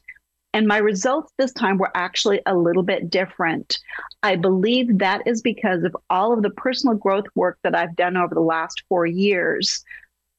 And 0.56 0.68
my 0.70 0.78
results 0.78 1.34
this 1.38 1.52
time 1.52 1.78
were 1.78 1.92
actually 1.96 2.40
a 2.46 2.56
little 2.56 2.82
bit 2.82 3.10
different. 3.10 3.78
I 4.24 4.38
believe 4.38 5.00
that 5.00 5.28
is 5.28 5.42
because 5.42 5.84
of 5.84 5.98
all 6.10 6.32
of 6.32 6.44
the 6.44 6.50
personal 6.50 6.96
growth 6.96 7.26
work 7.36 7.60
that 7.64 7.76
I've 7.76 7.98
done 7.98 8.16
over 8.16 8.34
the 8.34 8.40
last 8.40 8.84
four 8.88 9.06
years. 9.06 9.84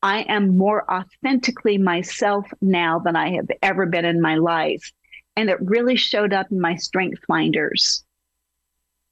I 0.02 0.20
am 0.20 0.56
more 0.56 0.90
authentically 0.90 1.76
myself 1.76 2.46
now 2.62 2.98
than 2.98 3.14
I 3.14 3.34
have 3.34 3.50
ever 3.60 3.84
been 3.84 4.06
in 4.06 4.22
my 4.22 4.36
life. 4.36 4.90
And 5.36 5.50
it 5.50 5.58
really 5.60 5.96
showed 5.96 6.32
up 6.32 6.50
in 6.50 6.62
my 6.62 6.76
strength 6.76 7.22
finders. 7.28 8.02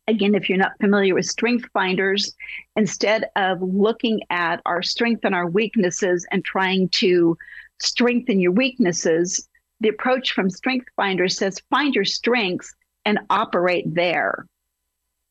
Again, 0.08 0.34
if 0.34 0.48
you're 0.48 0.56
not 0.56 0.80
familiar 0.80 1.14
with 1.14 1.26
strength 1.26 1.68
finders, 1.74 2.34
instead 2.76 3.26
of 3.36 3.60
looking 3.60 4.22
at 4.30 4.62
our 4.64 4.82
strength 4.82 5.26
and 5.26 5.34
our 5.34 5.50
weaknesses 5.50 6.26
and 6.30 6.42
trying 6.42 6.88
to 6.90 7.36
strengthen 7.78 8.40
your 8.40 8.52
weaknesses, 8.52 9.46
the 9.80 9.88
approach 9.88 10.32
from 10.32 10.50
Strength 10.50 10.86
Finder 10.96 11.28
says 11.28 11.60
find 11.70 11.94
your 11.94 12.04
strengths 12.04 12.74
and 13.04 13.18
operate 13.30 13.92
there. 13.94 14.46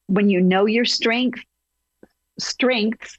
When 0.08 0.30
you 0.30 0.42
know 0.42 0.66
your 0.66 0.86
strength, 0.86 1.40
strengths, 2.38 3.18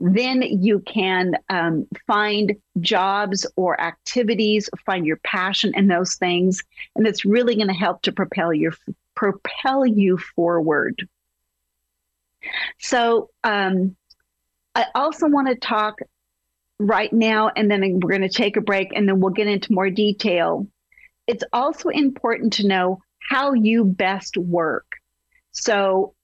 then 0.00 0.42
you 0.42 0.80
can 0.80 1.34
um, 1.50 1.86
find 2.06 2.56
jobs 2.80 3.46
or 3.56 3.78
activities, 3.78 4.70
find 4.86 5.04
your 5.04 5.18
passion 5.18 5.72
in 5.76 5.88
those 5.88 6.14
things, 6.14 6.62
and 6.96 7.06
it's 7.06 7.26
really 7.26 7.54
going 7.54 7.68
to 7.68 7.74
help 7.74 8.00
to 8.02 8.12
propel 8.12 8.54
your 8.54 8.72
propel 9.14 9.84
you 9.84 10.16
forward. 10.16 11.06
So, 12.78 13.28
um, 13.44 13.96
I 14.74 14.86
also 14.94 15.28
want 15.28 15.48
to 15.48 15.56
talk 15.56 15.98
right 16.80 17.12
now, 17.12 17.50
and 17.54 17.70
then 17.70 18.00
we're 18.00 18.08
going 18.08 18.22
to 18.22 18.28
take 18.28 18.56
a 18.56 18.62
break 18.62 18.88
and 18.94 19.06
then 19.06 19.20
we'll 19.20 19.32
get 19.32 19.46
into 19.46 19.72
more 19.72 19.90
detail. 19.90 20.66
It's 21.26 21.44
also 21.52 21.90
important 21.90 22.54
to 22.54 22.66
know 22.66 23.02
how 23.30 23.52
you 23.52 23.84
best 23.84 24.36
work. 24.36 24.86
So, 25.52 26.14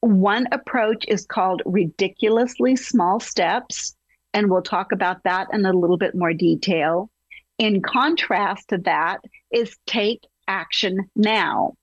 one 0.00 0.48
approach 0.52 1.04
is 1.06 1.26
called 1.26 1.62
ridiculously 1.64 2.76
small 2.76 3.20
steps, 3.20 3.94
and 4.32 4.50
we'll 4.50 4.62
talk 4.62 4.92
about 4.92 5.22
that 5.24 5.48
in 5.52 5.64
a 5.64 5.72
little 5.72 5.98
bit 5.98 6.14
more 6.14 6.32
detail. 6.32 7.10
In 7.58 7.82
contrast 7.82 8.68
to 8.68 8.78
that 8.78 9.18
is 9.52 9.76
take 9.86 10.26
action 10.48 11.10
now. 11.14 11.74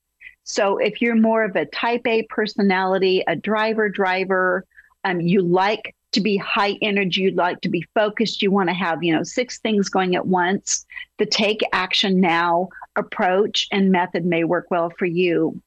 So, 0.43 0.77
if 0.77 1.01
you're 1.01 1.15
more 1.15 1.43
of 1.43 1.55
a 1.55 1.65
type 1.65 2.07
A 2.07 2.23
personality, 2.23 3.23
a 3.27 3.35
driver, 3.35 3.89
driver, 3.89 4.65
um, 5.03 5.21
you 5.21 5.41
like 5.41 5.95
to 6.11 6.21
be 6.21 6.37
high 6.37 6.77
energy, 6.81 7.21
you'd 7.21 7.35
like 7.35 7.61
to 7.61 7.69
be 7.69 7.85
focused, 7.93 8.41
you 8.41 8.51
want 8.51 8.69
to 8.69 8.73
have, 8.73 9.03
you 9.03 9.15
know, 9.15 9.23
six 9.23 9.59
things 9.59 9.89
going 9.89 10.15
at 10.15 10.27
once, 10.27 10.85
the 11.17 11.25
take 11.25 11.61
action 11.71 12.19
now 12.19 12.69
approach 12.95 13.67
and 13.71 13.91
method 13.91 14.25
may 14.25 14.43
work 14.43 14.67
well 14.71 14.91
for 14.97 15.05
you. 15.05 15.61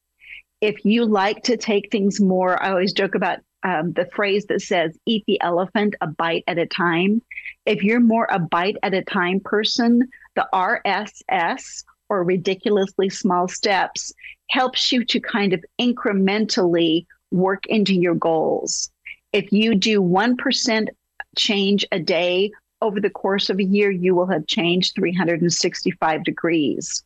If 0.61 0.85
you 0.85 1.05
like 1.05 1.43
to 1.45 1.57
take 1.57 1.91
things 1.91 2.21
more, 2.21 2.61
I 2.63 2.71
always 2.71 2.93
joke 2.93 3.15
about 3.15 3.41
um, 3.65 3.93
the 3.93 4.07
phrase 4.07 4.47
that 4.47 4.61
says, 4.61 4.97
eat 5.07 5.25
the 5.27 5.41
elephant 5.41 5.95
a 6.01 6.09
bite 6.09 6.45
at 6.47 6.59
a 6.59 6.67
time. 6.67 7.23
If 7.65 7.85
you're 7.85 8.01
more 8.01 8.27
a 8.31 8.39
bite 8.39 8.77
at 8.83 8.95
a 8.95 9.03
time 9.03 9.41
person, 9.41 10.09
the 10.35 10.49
RSS 10.53 11.85
or 12.09 12.25
ridiculously 12.25 13.09
small 13.09 13.47
steps 13.49 14.13
helps 14.51 14.91
you 14.91 15.05
to 15.05 15.21
kind 15.21 15.53
of 15.53 15.65
incrementally 15.81 17.07
work 17.31 17.65
into 17.67 17.95
your 17.95 18.15
goals 18.15 18.91
if 19.33 19.53
you 19.53 19.75
do 19.75 20.01
1% 20.03 20.89
change 21.37 21.87
a 21.93 21.99
day 21.99 22.53
over 22.81 23.01
the 23.01 23.11
course 23.11 23.49
of 23.49 23.59
a 23.59 23.65
year, 23.65 23.91
you 23.91 24.15
will 24.15 24.27
have 24.27 24.47
changed 24.47 24.95
365 24.95 26.25
degrees. 26.25 27.03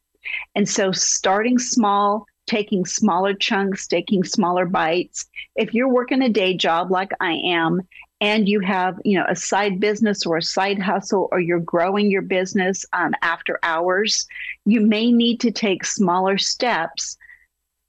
And 0.54 0.68
so, 0.68 0.90
starting 0.90 1.58
small, 1.58 2.26
taking 2.46 2.84
smaller 2.84 3.34
chunks, 3.34 3.86
taking 3.86 4.24
smaller 4.24 4.66
bites. 4.66 5.26
If 5.54 5.74
you're 5.74 5.92
working 5.92 6.22
a 6.22 6.28
day 6.28 6.56
job 6.56 6.90
like 6.90 7.12
I 7.20 7.34
am, 7.44 7.86
and 8.20 8.48
you 8.48 8.60
have 8.60 8.98
you 9.04 9.18
know 9.18 9.26
a 9.28 9.36
side 9.36 9.78
business 9.78 10.24
or 10.24 10.38
a 10.38 10.42
side 10.42 10.78
hustle 10.78 11.28
or 11.32 11.40
you're 11.40 11.60
growing 11.60 12.10
your 12.10 12.22
business 12.22 12.84
um, 12.92 13.12
after 13.22 13.58
hours 13.62 14.26
you 14.64 14.80
may 14.80 15.12
need 15.12 15.40
to 15.40 15.50
take 15.50 15.84
smaller 15.84 16.38
steps 16.38 17.16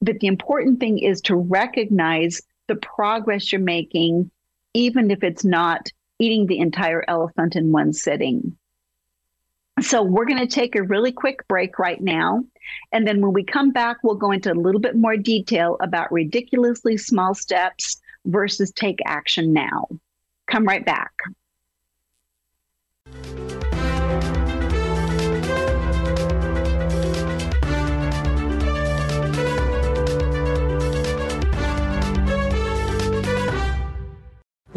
but 0.02 0.20
the 0.20 0.28
important 0.28 0.80
thing 0.80 1.00
is 1.00 1.22
to 1.22 1.36
recognize 1.36 2.42
the 2.68 2.76
progress 2.76 3.52
you're 3.52 3.62
making, 3.62 4.32
even 4.74 5.12
if 5.12 5.24
it's 5.24 5.46
not 5.46 5.92
eating 6.20 6.48
the 6.48 6.60
entire 6.60 7.04
elephant 7.08 7.56
in 7.56 7.72
one 7.72 7.94
sitting. 7.94 8.58
So, 9.80 10.02
we're 10.02 10.26
going 10.26 10.40
to 10.40 10.48
take 10.48 10.76
a 10.76 10.82
really 10.82 11.12
quick 11.12 11.48
break 11.48 11.78
right 11.78 12.02
now. 12.02 12.44
And 12.92 13.08
then 13.08 13.22
when 13.22 13.34
we 13.34 13.44
come 13.44 13.72
back, 13.72 13.98
we'll 14.04 14.16
go 14.16 14.32
into 14.32 14.52
a 14.52 14.56
little 14.56 14.82
bit 14.82 14.96
more 14.96 15.16
detail 15.18 15.78
about 15.82 16.12
ridiculously 16.12 16.98
small 16.98 17.36
steps 17.36 18.02
versus 18.26 18.72
take 18.72 19.00
action 19.06 19.54
now. 19.54 19.88
Come 20.48 20.66
right 20.66 20.86
back. 20.86 21.12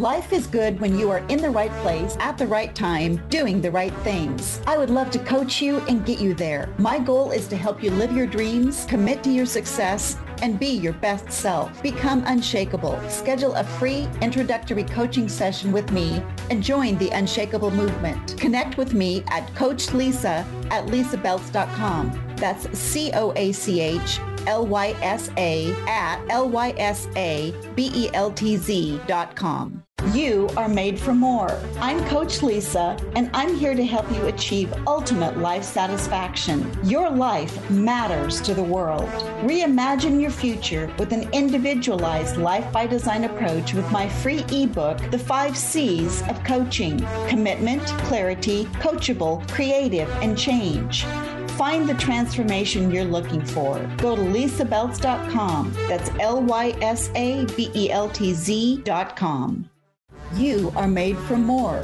Life 0.00 0.32
is 0.32 0.46
good 0.46 0.80
when 0.80 0.98
you 0.98 1.10
are 1.10 1.18
in 1.28 1.42
the 1.42 1.50
right 1.50 1.70
place 1.82 2.16
at 2.20 2.38
the 2.38 2.46
right 2.46 2.74
time, 2.74 3.22
doing 3.28 3.60
the 3.60 3.70
right 3.70 3.92
things. 3.96 4.58
I 4.66 4.78
would 4.78 4.88
love 4.88 5.10
to 5.10 5.18
coach 5.18 5.60
you 5.60 5.80
and 5.88 6.06
get 6.06 6.22
you 6.22 6.32
there. 6.32 6.70
My 6.78 6.98
goal 6.98 7.32
is 7.32 7.46
to 7.48 7.56
help 7.56 7.82
you 7.82 7.90
live 7.90 8.16
your 8.16 8.26
dreams, 8.26 8.86
commit 8.86 9.22
to 9.24 9.30
your 9.30 9.44
success, 9.44 10.16
and 10.40 10.58
be 10.58 10.68
your 10.68 10.94
best 10.94 11.30
self. 11.30 11.82
Become 11.82 12.24
unshakable. 12.24 12.98
Schedule 13.10 13.52
a 13.56 13.62
free 13.62 14.08
introductory 14.22 14.84
coaching 14.84 15.28
session 15.28 15.70
with 15.70 15.92
me 15.92 16.22
and 16.48 16.62
join 16.62 16.96
the 16.96 17.10
Unshakable 17.10 17.70
movement. 17.70 18.38
Connect 18.38 18.78
with 18.78 18.94
me 18.94 19.22
at 19.28 19.54
Coach 19.54 19.88
Lysa 19.88 20.46
at 20.70 20.86
lysabeltz.com. 20.86 22.36
That's 22.36 22.78
C 22.78 23.10
O 23.12 23.34
A 23.36 23.52
C 23.52 23.82
H 23.82 24.18
L 24.46 24.66
Y 24.66 24.96
S 25.02 25.30
A 25.36 25.72
at 25.86 26.24
L 26.30 26.48
Y 26.48 26.72
S 26.78 27.06
A 27.16 27.52
B 27.74 27.90
E 27.94 28.08
L 28.14 28.30
T 28.30 28.56
Z 28.56 28.98
dot 29.06 29.36
com. 29.36 29.84
You 30.08 30.48
are 30.56 30.68
made 30.68 30.98
for 30.98 31.14
more. 31.14 31.56
I'm 31.78 32.04
Coach 32.06 32.38
Lysa, 32.40 33.00
and 33.14 33.30
I'm 33.32 33.54
here 33.54 33.74
to 33.74 33.84
help 33.84 34.10
you 34.10 34.26
achieve 34.26 34.72
ultimate 34.86 35.38
life 35.38 35.62
satisfaction. 35.62 36.68
Your 36.82 37.10
life 37.10 37.70
matters 37.70 38.40
to 38.40 38.54
the 38.54 38.62
world. 38.62 39.08
Reimagine 39.44 40.20
your 40.20 40.32
future 40.32 40.92
with 40.98 41.12
an 41.12 41.28
individualized 41.32 42.38
life 42.38 42.72
by 42.72 42.86
design 42.86 43.24
approach 43.24 43.72
with 43.72 43.88
my 43.92 44.08
free 44.08 44.44
ebook, 44.50 44.98
The 45.12 45.18
Five 45.18 45.56
C's 45.56 46.22
of 46.28 46.42
Coaching 46.42 46.98
Commitment, 47.28 47.86
Clarity, 48.08 48.64
Coachable, 48.80 49.46
Creative, 49.50 50.10
and 50.22 50.36
Change. 50.36 51.04
Find 51.60 51.88
the 51.88 51.94
transformation 51.94 52.90
you're 52.90 53.04
looking 53.04 53.44
for. 53.44 53.78
Go 53.98 54.16
to 54.16 54.22
lysabeltz.com. 54.22 55.72
That's 55.88 56.10
L 56.18 56.42
Y 56.42 56.74
S 56.80 57.10
A 57.14 57.44
B 57.54 57.70
E 57.76 57.90
L 57.92 58.08
T 58.08 58.32
Z.com. 58.32 59.69
You 60.34 60.72
are 60.76 60.86
made 60.86 61.18
for 61.18 61.36
more. 61.36 61.82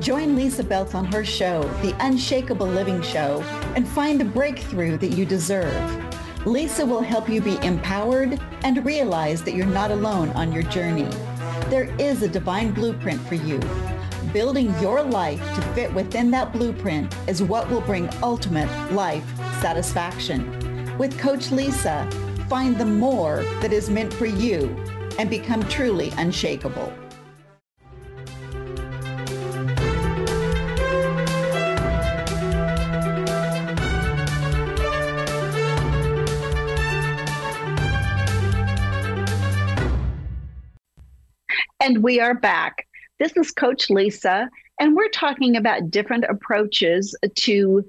Join 0.00 0.36
Lysa 0.36 0.64
Beltz 0.64 0.94
on 0.94 1.04
her 1.12 1.22
show, 1.22 1.62
The 1.82 1.94
Unshakable 2.00 2.66
Living 2.66 3.02
Show, 3.02 3.42
and 3.76 3.86
find 3.86 4.18
the 4.18 4.24
breakthrough 4.24 4.96
that 4.98 5.12
you 5.12 5.26
deserve. 5.26 5.74
Lysa 6.44 6.88
will 6.88 7.02
help 7.02 7.28
you 7.28 7.42
be 7.42 7.58
empowered 7.58 8.40
and 8.62 8.84
realize 8.86 9.42
that 9.42 9.54
you're 9.54 9.66
not 9.66 9.90
alone 9.90 10.30
on 10.30 10.50
your 10.50 10.62
journey. 10.62 11.08
There 11.68 11.94
is 11.98 12.22
a 12.22 12.28
divine 12.28 12.72
blueprint 12.72 13.20
for 13.28 13.34
you. 13.34 13.60
Building 14.32 14.74
your 14.80 15.02
life 15.02 15.40
to 15.54 15.62
fit 15.74 15.92
within 15.92 16.30
that 16.30 16.52
blueprint 16.54 17.14
is 17.28 17.42
what 17.42 17.70
will 17.70 17.82
bring 17.82 18.08
ultimate 18.22 18.70
life 18.92 19.24
satisfaction. 19.60 20.96
With 20.96 21.18
Coach 21.18 21.48
Lysa, 21.48 22.10
find 22.48 22.78
the 22.78 22.86
more 22.86 23.42
that 23.60 23.74
is 23.74 23.90
meant 23.90 24.12
for 24.12 24.26
you 24.26 24.74
and 25.18 25.28
become 25.28 25.62
truly 25.68 26.12
unshakable. 26.16 26.92
We 42.04 42.20
are 42.20 42.34
back. 42.34 42.86
This 43.18 43.32
is 43.34 43.50
Coach 43.50 43.88
Lysa, 43.88 44.50
and 44.78 44.94
we're 44.94 45.08
talking 45.08 45.56
about 45.56 45.90
different 45.90 46.26
approaches 46.28 47.16
to 47.36 47.82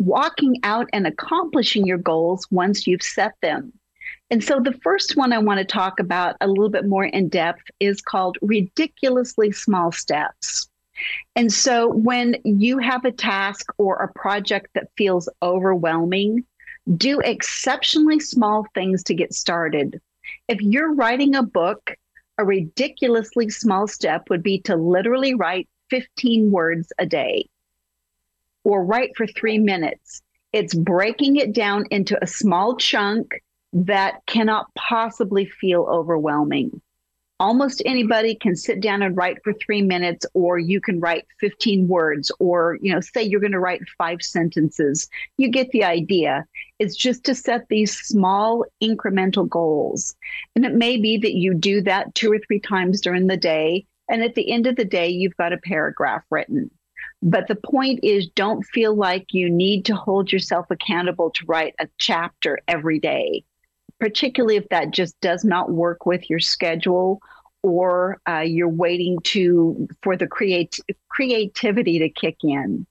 walking 0.00 0.56
out 0.64 0.88
and 0.92 1.06
accomplishing 1.06 1.86
your 1.86 1.98
goals 1.98 2.48
once 2.50 2.84
you've 2.84 3.00
set 3.00 3.34
them. 3.40 3.72
And 4.28 4.42
so 4.42 4.58
the 4.58 4.76
first 4.82 5.16
one 5.16 5.32
I 5.32 5.38
want 5.38 5.60
to 5.60 5.64
talk 5.64 6.00
about 6.00 6.34
a 6.40 6.48
little 6.48 6.68
bit 6.68 6.88
more 6.88 7.04
in 7.04 7.28
depth 7.28 7.62
is 7.78 8.00
called 8.00 8.38
ridiculously 8.42 9.52
small 9.52 9.92
steps. 9.92 10.68
And 11.36 11.52
so 11.52 11.90
when 11.90 12.38
you 12.42 12.78
have 12.78 13.04
a 13.04 13.12
task 13.12 13.66
or 13.78 13.98
a 13.98 14.12
project 14.18 14.66
that 14.74 14.90
feels 14.96 15.28
overwhelming, 15.42 16.42
do 16.96 17.20
exceptionally 17.20 18.18
small 18.18 18.66
things 18.74 19.04
to 19.04 19.14
get 19.14 19.32
started. 19.32 20.00
If 20.48 20.60
you're 20.60 20.92
writing 20.92 21.36
a 21.36 21.44
book, 21.44 21.94
a 22.38 22.44
ridiculously 22.44 23.50
small 23.50 23.86
step 23.86 24.30
would 24.30 24.42
be 24.42 24.60
to 24.60 24.76
literally 24.76 25.34
write 25.34 25.68
15 25.90 26.50
words 26.50 26.92
a 26.98 27.06
day 27.06 27.48
or 28.64 28.84
write 28.84 29.16
for 29.16 29.26
three 29.26 29.58
minutes. 29.58 30.22
It's 30.52 30.74
breaking 30.74 31.36
it 31.36 31.52
down 31.52 31.84
into 31.90 32.18
a 32.22 32.26
small 32.26 32.76
chunk 32.76 33.42
that 33.72 34.20
cannot 34.26 34.72
possibly 34.74 35.44
feel 35.44 35.82
overwhelming 35.82 36.80
almost 37.40 37.82
anybody 37.86 38.34
can 38.34 38.56
sit 38.56 38.80
down 38.80 39.02
and 39.02 39.16
write 39.16 39.42
for 39.44 39.52
three 39.52 39.82
minutes 39.82 40.26
or 40.34 40.58
you 40.58 40.80
can 40.80 40.98
write 40.98 41.26
15 41.38 41.86
words 41.86 42.32
or 42.40 42.78
you 42.80 42.92
know 42.92 43.00
say 43.00 43.22
you're 43.22 43.40
going 43.40 43.52
to 43.52 43.60
write 43.60 43.82
five 43.96 44.22
sentences. 44.22 45.08
You 45.36 45.48
get 45.50 45.70
the 45.70 45.84
idea. 45.84 46.44
It's 46.78 46.96
just 46.96 47.24
to 47.24 47.34
set 47.34 47.66
these 47.68 47.96
small 47.96 48.64
incremental 48.82 49.48
goals. 49.48 50.14
And 50.56 50.64
it 50.64 50.74
may 50.74 50.96
be 50.96 51.18
that 51.18 51.34
you 51.34 51.54
do 51.54 51.80
that 51.82 52.14
two 52.14 52.32
or 52.32 52.38
three 52.46 52.60
times 52.60 53.00
during 53.00 53.26
the 53.26 53.36
day 53.36 53.86
and 54.08 54.22
at 54.22 54.34
the 54.34 54.50
end 54.50 54.66
of 54.66 54.76
the 54.76 54.84
day 54.84 55.08
you've 55.08 55.36
got 55.36 55.52
a 55.52 55.58
paragraph 55.58 56.22
written. 56.30 56.70
But 57.22 57.48
the 57.48 57.56
point 57.56 58.00
is 58.02 58.28
don't 58.28 58.64
feel 58.64 58.94
like 58.94 59.34
you 59.34 59.50
need 59.50 59.84
to 59.86 59.96
hold 59.96 60.30
yourself 60.32 60.66
accountable 60.70 61.30
to 61.30 61.44
write 61.46 61.74
a 61.78 61.88
chapter 61.98 62.58
every 62.68 63.00
day 63.00 63.44
particularly 64.00 64.56
if 64.56 64.68
that 64.68 64.90
just 64.90 65.18
does 65.20 65.44
not 65.44 65.70
work 65.70 66.06
with 66.06 66.28
your 66.30 66.40
schedule 66.40 67.20
or 67.62 68.20
uh, 68.28 68.40
you're 68.40 68.68
waiting 68.68 69.18
to 69.24 69.88
for 70.02 70.16
the 70.16 70.26
create 70.26 70.78
creativity 71.08 71.98
to 71.98 72.08
kick 72.08 72.36
in. 72.42 72.86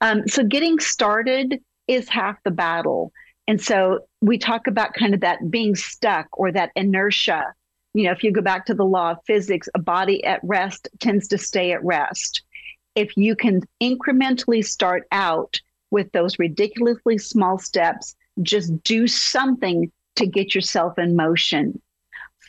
Um, 0.00 0.26
so 0.28 0.44
getting 0.44 0.78
started 0.78 1.60
is 1.88 2.08
half 2.08 2.36
the 2.44 2.50
battle. 2.50 3.12
And 3.48 3.60
so 3.60 4.00
we 4.20 4.38
talk 4.38 4.66
about 4.66 4.94
kind 4.94 5.14
of 5.14 5.20
that 5.20 5.50
being 5.50 5.74
stuck 5.74 6.26
or 6.32 6.50
that 6.52 6.70
inertia. 6.76 7.52
You 7.94 8.04
know, 8.04 8.12
if 8.12 8.22
you 8.22 8.32
go 8.32 8.42
back 8.42 8.66
to 8.66 8.74
the 8.74 8.84
law 8.84 9.12
of 9.12 9.18
physics, 9.26 9.68
a 9.74 9.78
body 9.78 10.22
at 10.24 10.40
rest 10.42 10.88
tends 11.00 11.28
to 11.28 11.38
stay 11.38 11.72
at 11.72 11.84
rest. 11.84 12.42
If 12.94 13.16
you 13.16 13.36
can 13.36 13.62
incrementally 13.82 14.64
start 14.64 15.04
out 15.12 15.56
with 15.90 16.10
those 16.12 16.38
ridiculously 16.38 17.18
small 17.18 17.58
steps, 17.58 18.16
just 18.42 18.82
do 18.82 19.06
something 19.06 19.90
to 20.16 20.26
get 20.26 20.54
yourself 20.54 20.98
in 20.98 21.16
motion. 21.16 21.80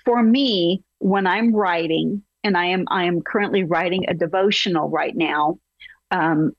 For 0.06 0.22
me, 0.22 0.84
when 1.00 1.28
I'm 1.28 1.56
writing, 1.56 2.24
and 2.44 2.58
I 2.58 2.68
am 2.68 2.86
I 2.90 3.06
am 3.06 3.22
currently 3.22 3.64
writing 3.64 4.06
a 4.08 4.14
devotional 4.14 4.90
right 4.90 5.16
now, 5.16 5.60
um, 6.12 6.54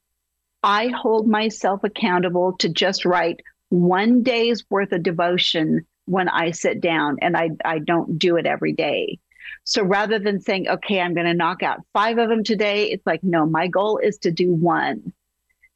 I 0.63 0.89
hold 0.89 1.29
myself 1.29 1.85
accountable 1.85 2.57
to 2.59 2.69
just 2.69 3.05
write 3.05 3.41
one 3.71 4.23
day's 4.23 4.65
worth 4.71 4.93
of 4.93 5.03
devotion 5.03 5.87
when 6.07 6.29
I 6.29 6.53
sit 6.53 6.81
down, 6.81 7.17
and 7.21 7.37
I 7.37 7.51
I 7.65 7.79
don't 7.79 8.19
do 8.19 8.37
it 8.37 8.47
every 8.47 8.73
day. 8.73 9.19
So 9.65 9.83
rather 9.83 10.19
than 10.19 10.41
saying, 10.41 10.69
okay, 10.69 11.01
I'm 11.01 11.15
going 11.15 11.27
to 11.27 11.35
knock 11.35 11.63
out 11.63 11.85
five 11.93 12.19
of 12.19 12.29
them 12.29 12.43
today, 12.43 12.91
it's 12.91 13.07
like, 13.07 13.23
no, 13.23 13.45
my 13.45 13.67
goal 13.67 13.99
is 13.99 14.17
to 14.19 14.31
do 14.31 14.53
one. 14.53 15.13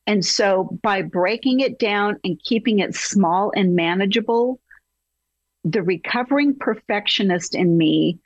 And 0.07 0.25
so 0.25 0.79
by 0.83 1.03
breaking 1.03 1.61
it 1.61 1.79
down 1.79 2.17
and 2.25 2.41
keeping 2.43 2.79
it 2.79 2.95
small 2.95 3.53
and 3.55 3.77
manageable, 3.77 4.61
the 5.65 5.83
recovering 5.83 6.55
perfectionist 6.55 7.55
in 7.55 7.77
me 7.77 8.19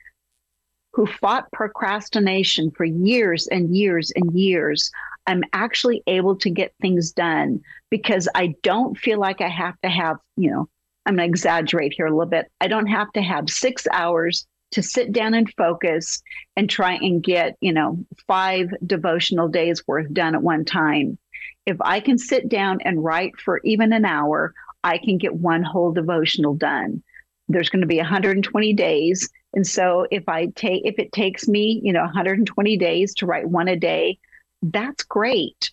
who 0.93 1.05
fought 1.05 1.51
procrastination 1.51 2.71
for 2.71 2.83
years 2.83 3.47
and 3.47 3.75
years 3.75 4.11
and 4.15 4.33
years, 4.33 4.91
I'm 5.27 5.43
actually 5.53 6.01
able 6.07 6.35
to 6.37 6.49
get 6.49 6.73
things 6.81 7.11
done 7.11 7.61
because 7.91 8.27
I 8.33 8.55
don't 8.63 8.97
feel 8.97 9.19
like 9.19 9.41
I 9.41 9.49
have 9.49 9.79
to 9.81 9.89
have, 9.89 10.17
you 10.37 10.49
know, 10.49 10.69
I'm 11.05 11.15
going 11.15 11.27
to 11.27 11.31
exaggerate 11.31 11.93
here 11.93 12.07
a 12.07 12.11
little 12.11 12.25
bit. 12.25 12.51
I 12.59 12.67
don't 12.67 12.87
have 12.87 13.11
to 13.13 13.21
have 13.21 13.49
six 13.49 13.85
hours 13.91 14.47
to 14.71 14.81
sit 14.81 15.11
down 15.11 15.33
and 15.33 15.53
focus 15.55 16.21
and 16.55 16.69
try 16.69 16.95
and 16.95 17.23
get, 17.23 17.55
you 17.61 17.71
know, 17.71 18.03
five 18.27 18.69
devotional 18.85 19.47
days 19.47 19.87
worth 19.87 20.11
done 20.11 20.35
at 20.35 20.41
one 20.41 20.65
time. 20.65 21.17
If 21.65 21.77
I 21.81 21.99
can 21.99 22.17
sit 22.17 22.49
down 22.49 22.79
and 22.83 23.03
write 23.03 23.39
for 23.39 23.61
even 23.63 23.93
an 23.93 24.03
hour, 24.03 24.53
I 24.83 24.97
can 24.97 25.17
get 25.17 25.35
one 25.35 25.63
whole 25.63 25.91
devotional 25.91 26.55
done 26.55 27.03
there's 27.47 27.69
going 27.69 27.81
to 27.81 27.87
be 27.87 27.97
120 27.97 28.73
days. 28.73 29.29
And 29.53 29.65
so 29.65 30.07
if 30.11 30.27
i 30.27 30.47
take 30.55 30.85
if 30.85 30.99
it 30.99 31.11
takes 31.11 31.47
me 31.47 31.81
you 31.83 31.93
know 31.93 32.03
120 32.03 32.77
days 32.77 33.13
to 33.15 33.25
write 33.25 33.49
one 33.49 33.67
a 33.67 33.75
day 33.75 34.19
that's 34.61 35.03
great. 35.03 35.71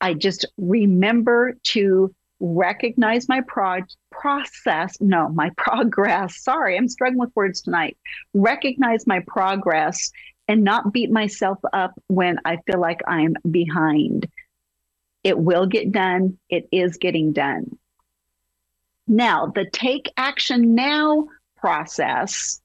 I 0.00 0.12
just 0.14 0.44
remember 0.58 1.56
to 1.64 2.14
recognize 2.40 3.28
my 3.28 3.40
pro- 3.46 3.80
process 4.10 4.96
no 5.00 5.28
my 5.30 5.50
progress. 5.56 6.42
Sorry 6.42 6.76
i'm 6.76 6.88
struggling 6.88 7.20
with 7.20 7.34
words 7.34 7.60
tonight. 7.62 7.96
Recognize 8.32 9.06
my 9.06 9.20
progress 9.26 10.10
and 10.46 10.62
not 10.62 10.92
beat 10.92 11.10
myself 11.10 11.58
up 11.72 11.92
when 12.08 12.38
i 12.44 12.58
feel 12.66 12.80
like 12.80 13.00
i'm 13.06 13.34
behind. 13.50 14.28
It 15.22 15.38
will 15.38 15.66
get 15.66 15.90
done. 15.90 16.38
It 16.50 16.68
is 16.70 16.98
getting 16.98 17.32
done 17.32 17.78
now, 19.06 19.52
the 19.54 19.68
take 19.70 20.10
action 20.16 20.74
now 20.74 21.28
process 21.56 22.60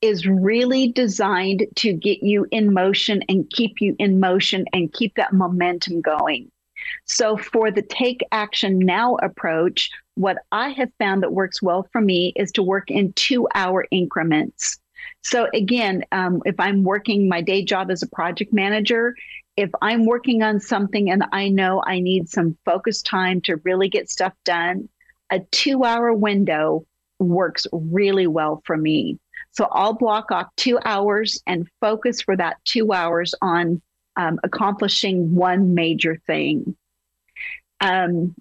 is 0.00 0.26
really 0.26 0.88
designed 0.88 1.64
to 1.76 1.92
get 1.92 2.22
you 2.22 2.46
in 2.50 2.72
motion 2.72 3.22
and 3.28 3.48
keep 3.50 3.80
you 3.80 3.94
in 4.00 4.18
motion 4.18 4.64
and 4.72 4.92
keep 4.92 5.14
that 5.14 5.32
momentum 5.32 6.00
going. 6.00 6.50
So, 7.04 7.36
for 7.36 7.70
the 7.70 7.82
take 7.82 8.20
action 8.32 8.80
now 8.80 9.14
approach, 9.22 9.90
what 10.16 10.38
I 10.50 10.70
have 10.70 10.90
found 10.98 11.22
that 11.22 11.32
works 11.32 11.62
well 11.62 11.88
for 11.92 12.00
me 12.00 12.32
is 12.34 12.50
to 12.52 12.62
work 12.62 12.90
in 12.90 13.12
two 13.12 13.46
hour 13.54 13.86
increments. 13.92 14.78
So, 15.22 15.48
again, 15.54 16.04
um, 16.10 16.42
if 16.44 16.56
I'm 16.58 16.82
working 16.82 17.28
my 17.28 17.40
day 17.40 17.64
job 17.64 17.92
as 17.92 18.02
a 18.02 18.08
project 18.08 18.52
manager, 18.52 19.14
if 19.56 19.70
I'm 19.82 20.06
working 20.06 20.42
on 20.42 20.60
something 20.60 21.10
and 21.10 21.24
I 21.32 21.48
know 21.48 21.82
I 21.86 22.00
need 22.00 22.28
some 22.28 22.56
focused 22.64 23.06
time 23.06 23.40
to 23.42 23.56
really 23.56 23.88
get 23.88 24.08
stuff 24.08 24.32
done, 24.44 24.88
a 25.30 25.40
two 25.50 25.84
hour 25.84 26.12
window 26.12 26.86
works 27.18 27.66
really 27.72 28.26
well 28.26 28.62
for 28.64 28.76
me. 28.76 29.18
So 29.50 29.68
I'll 29.70 29.92
block 29.92 30.30
off 30.30 30.48
two 30.56 30.78
hours 30.84 31.42
and 31.46 31.68
focus 31.80 32.22
for 32.22 32.36
that 32.36 32.56
two 32.64 32.92
hours 32.92 33.34
on 33.42 33.82
um, 34.16 34.40
accomplishing 34.42 35.34
one 35.34 35.74
major 35.74 36.20
thing. 36.26 36.74
Um, 37.80 38.34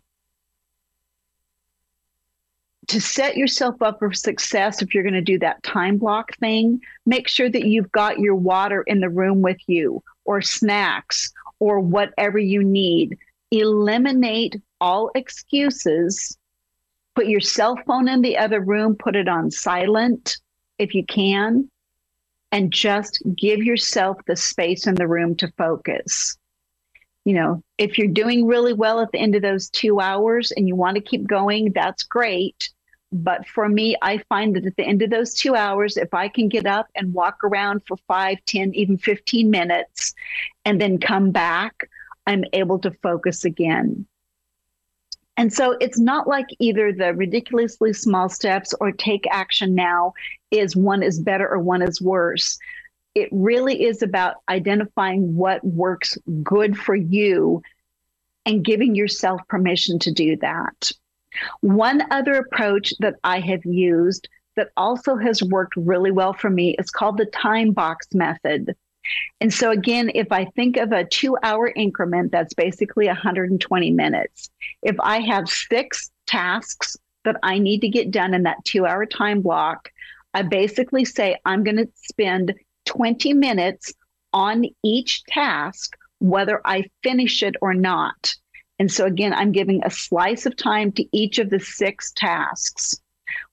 to 2.87 3.01
set 3.01 3.37
yourself 3.37 3.81
up 3.81 3.99
for 3.99 4.13
success, 4.13 4.81
if 4.81 4.93
you're 4.93 5.03
going 5.03 5.13
to 5.13 5.21
do 5.21 5.39
that 5.39 5.63
time 5.63 5.97
block 5.97 6.35
thing, 6.37 6.81
make 7.05 7.27
sure 7.27 7.49
that 7.49 7.65
you've 7.65 7.91
got 7.91 8.19
your 8.19 8.35
water 8.35 8.81
in 8.83 8.99
the 8.99 9.09
room 9.09 9.41
with 9.41 9.59
you 9.67 10.01
or 10.25 10.41
snacks 10.41 11.31
or 11.59 11.79
whatever 11.79 12.37
you 12.37 12.63
need. 12.63 13.17
Eliminate 13.51 14.61
all 14.79 15.11
excuses. 15.15 16.37
Put 17.15 17.27
your 17.27 17.41
cell 17.41 17.77
phone 17.85 18.07
in 18.07 18.21
the 18.21 18.37
other 18.37 18.61
room, 18.61 18.95
put 18.95 19.15
it 19.15 19.27
on 19.27 19.51
silent 19.51 20.37
if 20.79 20.95
you 20.95 21.05
can, 21.05 21.69
and 22.51 22.71
just 22.71 23.21
give 23.35 23.59
yourself 23.59 24.17
the 24.27 24.35
space 24.35 24.87
in 24.87 24.95
the 24.95 25.07
room 25.07 25.35
to 25.35 25.51
focus. 25.57 26.37
You 27.25 27.35
know, 27.35 27.63
if 27.77 27.97
you're 27.97 28.07
doing 28.07 28.47
really 28.47 28.73
well 28.73 28.99
at 28.99 29.11
the 29.11 29.19
end 29.19 29.35
of 29.35 29.43
those 29.43 29.69
two 29.69 29.99
hours 29.99 30.51
and 30.51 30.67
you 30.67 30.75
want 30.75 30.95
to 30.95 31.01
keep 31.01 31.27
going, 31.27 31.71
that's 31.73 32.03
great. 32.03 32.69
But 33.11 33.45
for 33.47 33.67
me, 33.67 33.95
I 34.01 34.19
find 34.29 34.55
that 34.55 34.65
at 34.65 34.77
the 34.77 34.85
end 34.85 35.01
of 35.01 35.09
those 35.09 35.33
two 35.33 35.55
hours, 35.55 35.97
if 35.97 36.13
I 36.13 36.29
can 36.29 36.47
get 36.47 36.65
up 36.65 36.87
and 36.95 37.13
walk 37.13 37.43
around 37.43 37.81
for 37.85 37.97
five, 38.07 38.37
ten, 38.45 38.73
even 38.73 38.97
15 38.97 39.49
minutes 39.49 40.13
and 40.63 40.79
then 40.79 40.97
come 40.97 41.31
back, 41.31 41.89
I'm 42.25 42.45
able 42.53 42.79
to 42.79 42.91
focus 42.91 43.43
again. 43.43 44.05
And 45.37 45.51
so 45.51 45.71
it's 45.81 45.99
not 45.99 46.27
like 46.27 46.47
either 46.59 46.93
the 46.93 47.13
ridiculously 47.13 47.93
small 47.93 48.29
steps 48.29 48.73
or 48.79 48.91
take 48.91 49.25
action 49.31 49.73
now 49.75 50.13
is 50.51 50.75
one 50.75 51.03
is 51.03 51.19
better 51.19 51.49
or 51.49 51.59
one 51.59 51.81
is 51.81 52.01
worse. 52.01 52.59
It 53.15 53.29
really 53.31 53.83
is 53.83 54.01
about 54.01 54.35
identifying 54.47 55.35
what 55.35 55.63
works 55.63 56.17
good 56.43 56.77
for 56.77 56.95
you 56.95 57.61
and 58.45 58.63
giving 58.63 58.95
yourself 58.95 59.41
permission 59.47 59.99
to 59.99 60.11
do 60.11 60.37
that. 60.37 60.91
One 61.61 62.03
other 62.11 62.33
approach 62.33 62.93
that 62.99 63.15
I 63.23 63.39
have 63.39 63.65
used 63.65 64.27
that 64.55 64.69
also 64.75 65.15
has 65.15 65.41
worked 65.41 65.75
really 65.75 66.11
well 66.11 66.33
for 66.33 66.49
me 66.49 66.75
is 66.77 66.91
called 66.91 67.17
the 67.17 67.25
time 67.25 67.71
box 67.71 68.07
method. 68.13 68.75
And 69.39 69.53
so, 69.53 69.71
again, 69.71 70.11
if 70.13 70.31
I 70.31 70.45
think 70.45 70.77
of 70.77 70.91
a 70.91 71.05
two 71.05 71.37
hour 71.43 71.71
increment, 71.75 72.31
that's 72.31 72.53
basically 72.53 73.07
120 73.07 73.91
minutes. 73.91 74.49
If 74.83 74.95
I 74.99 75.19
have 75.21 75.49
six 75.49 76.11
tasks 76.27 76.97
that 77.23 77.37
I 77.43 77.57
need 77.59 77.81
to 77.81 77.89
get 77.89 78.11
done 78.11 78.33
in 78.33 78.43
that 78.43 78.63
two 78.65 78.85
hour 78.85 79.05
time 79.05 79.41
block, 79.41 79.89
I 80.33 80.43
basically 80.43 81.05
say 81.05 81.37
I'm 81.45 81.63
going 81.63 81.77
to 81.77 81.89
spend 81.95 82.53
20 82.85 83.33
minutes 83.33 83.93
on 84.33 84.65
each 84.83 85.23
task, 85.25 85.95
whether 86.19 86.61
I 86.65 86.85
finish 87.03 87.43
it 87.43 87.55
or 87.61 87.73
not. 87.73 88.35
And 88.81 88.91
so, 88.91 89.05
again, 89.05 89.31
I'm 89.31 89.51
giving 89.51 89.83
a 89.83 89.91
slice 89.91 90.47
of 90.47 90.55
time 90.55 90.91
to 90.93 91.05
each 91.11 91.37
of 91.37 91.51
the 91.51 91.59
six 91.59 92.11
tasks. 92.13 92.99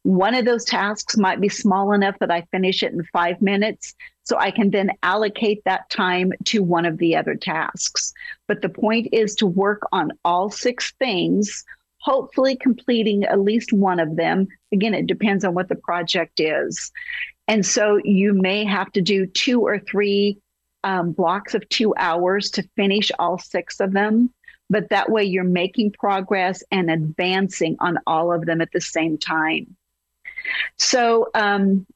One 0.03 0.35
of 0.35 0.47
those 0.47 0.65
tasks 0.65 1.19
might 1.19 1.39
be 1.39 1.51
small 1.51 1.93
enough 1.93 2.19
that 2.21 2.31
I 2.31 2.47
finish 2.51 2.83
it 2.83 2.95
in 2.95 3.05
five 3.13 3.43
minutes. 3.43 3.95
So 4.23 4.39
I 4.39 4.51
can 4.51 4.71
then 4.71 4.91
allocate 5.03 5.61
that 5.67 5.91
time 5.91 6.33
to 6.47 6.63
one 6.63 6.87
of 6.87 6.97
the 6.97 7.15
other 7.15 7.35
tasks. 7.35 8.15
But 8.47 8.63
the 8.63 8.71
point 8.71 9.09
is 9.13 9.35
to 9.35 9.47
work 9.47 9.83
on 9.93 10.13
all 10.25 10.49
six 10.49 10.95
things, 10.99 11.63
hopefully 12.01 12.57
completing 12.57 13.25
at 13.25 13.39
least 13.39 13.71
one 13.71 14.01
of 14.01 14.17
them. 14.17 14.49
Again, 14.73 14.95
it 14.95 15.07
depends 15.07 15.45
on 15.45 15.53
what 15.53 15.69
the 15.69 15.77
project 15.77 16.41
is. 16.41 16.91
And 17.49 17.67
so 17.67 18.01
you 18.03 18.33
may 18.33 18.65
have 18.65 18.91
to 18.93 19.03
do 19.03 19.27
two 19.27 19.61
or 19.61 19.79
three 19.79 20.39
um, 20.85 21.13
blocks 21.13 21.55
of 21.55 21.69
two 21.69 21.95
hours 21.99 22.51
to 22.53 22.67
finish 22.77 23.13
all 23.19 23.39
six 23.39 23.79
of 23.79 23.93
them. 23.93 24.33
But 24.71 24.91
that 24.91 25.11
way 25.11 25.25
you're 25.25 25.45
making 25.45 25.93
progress 25.93 26.63
and 26.71 26.91
advancing 26.91 27.77
on 27.81 27.99
all 28.07 28.33
of 28.33 28.47
them 28.47 28.61
at 28.61 28.73
the 28.73 28.81
same 28.81 29.17
time. 29.17 29.77
So, 30.77 31.29
um, 31.35 31.87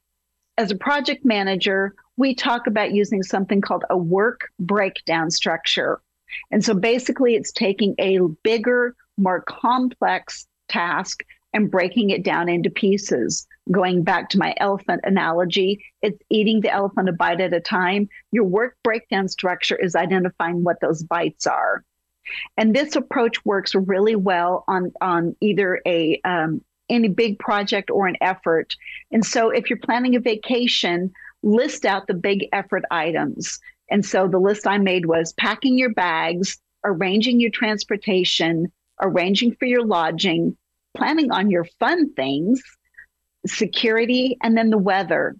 as 0.57 0.71
a 0.71 0.75
project 0.75 1.25
manager, 1.25 1.95
we 2.17 2.35
talk 2.35 2.67
about 2.67 2.93
using 2.93 3.23
something 3.23 3.61
called 3.61 3.85
a 3.89 3.97
work 3.97 4.49
breakdown 4.59 5.31
structure. 5.31 5.99
And 6.51 6.63
so 6.63 6.73
basically, 6.73 7.35
it's 7.35 7.51
taking 7.51 7.95
a 7.97 8.19
bigger, 8.43 8.95
more 9.17 9.41
complex 9.41 10.47
task 10.69 11.23
and 11.53 11.71
breaking 11.71 12.09
it 12.09 12.23
down 12.23 12.49
into 12.49 12.69
pieces. 12.69 13.47
Going 13.71 14.03
back 14.03 14.29
to 14.29 14.39
my 14.39 14.53
elephant 14.57 15.01
analogy, 15.03 15.83
it's 16.01 16.19
eating 16.29 16.61
the 16.61 16.71
elephant 16.71 17.09
a 17.09 17.13
bite 17.13 17.39
at 17.39 17.53
a 17.53 17.61
time. 17.61 18.09
Your 18.31 18.43
work 18.43 18.75
breakdown 18.83 19.27
structure 19.27 19.75
is 19.75 19.95
identifying 19.95 20.63
what 20.63 20.81
those 20.81 21.03
bites 21.03 21.47
are. 21.47 21.83
And 22.57 22.75
this 22.75 22.95
approach 22.95 23.43
works 23.45 23.75
really 23.75 24.15
well 24.15 24.63
on, 24.67 24.91
on 25.01 25.35
either 25.41 25.81
a 25.85 26.19
um, 26.23 26.61
any 26.89 27.07
big 27.07 27.39
project 27.39 27.89
or 27.89 28.07
an 28.07 28.17
effort. 28.21 28.75
And 29.11 29.25
so 29.25 29.49
if 29.49 29.69
you're 29.69 29.79
planning 29.79 30.15
a 30.15 30.19
vacation, 30.19 31.11
list 31.41 31.85
out 31.85 32.07
the 32.07 32.13
big 32.13 32.47
effort 32.51 32.83
items. 32.91 33.59
And 33.89 34.05
so 34.05 34.27
the 34.27 34.39
list 34.39 34.67
I 34.67 34.77
made 34.77 35.05
was 35.05 35.33
packing 35.33 35.77
your 35.77 35.93
bags, 35.93 36.57
arranging 36.83 37.39
your 37.39 37.51
transportation, 37.51 38.71
arranging 39.01 39.55
for 39.55 39.65
your 39.65 39.85
lodging, 39.85 40.57
planning 40.95 41.31
on 41.31 41.49
your 41.49 41.65
fun 41.79 42.13
things, 42.13 42.61
security, 43.45 44.37
and 44.41 44.57
then 44.57 44.69
the 44.69 44.77
weather. 44.77 45.35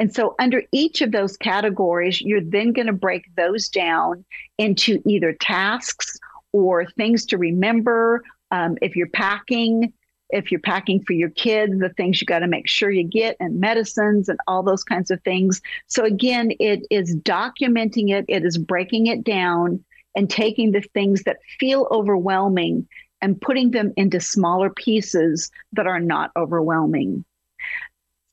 And 0.00 0.14
so, 0.14 0.36
under 0.38 0.62
each 0.70 1.02
of 1.02 1.10
those 1.10 1.36
categories, 1.36 2.20
you're 2.20 2.40
then 2.40 2.72
going 2.72 2.86
to 2.86 2.92
break 2.92 3.24
those 3.34 3.68
down 3.68 4.24
into 4.56 5.02
either 5.04 5.32
tasks 5.32 6.18
or 6.52 6.86
things 6.86 7.26
to 7.26 7.38
remember. 7.38 8.22
Um, 8.50 8.76
if 8.80 8.96
you're 8.96 9.08
packing, 9.08 9.92
if 10.30 10.50
you're 10.50 10.60
packing 10.60 11.02
for 11.02 11.12
your 11.12 11.30
kids, 11.30 11.78
the 11.78 11.90
things 11.90 12.20
you 12.20 12.26
got 12.26 12.40
to 12.40 12.46
make 12.46 12.68
sure 12.68 12.90
you 12.90 13.04
get 13.04 13.36
and 13.40 13.60
medicines 13.60 14.28
and 14.28 14.38
all 14.46 14.62
those 14.62 14.84
kinds 14.84 15.10
of 15.10 15.22
things. 15.22 15.60
So 15.86 16.04
again, 16.04 16.52
it 16.60 16.86
is 16.90 17.16
documenting 17.16 18.10
it, 18.10 18.24
it 18.28 18.44
is 18.44 18.58
breaking 18.58 19.06
it 19.06 19.24
down 19.24 19.84
and 20.14 20.28
taking 20.28 20.72
the 20.72 20.82
things 20.94 21.22
that 21.24 21.38
feel 21.58 21.88
overwhelming 21.90 22.88
and 23.20 23.40
putting 23.40 23.70
them 23.70 23.92
into 23.96 24.20
smaller 24.20 24.70
pieces 24.70 25.50
that 25.72 25.86
are 25.86 26.00
not 26.00 26.30
overwhelming. 26.36 27.24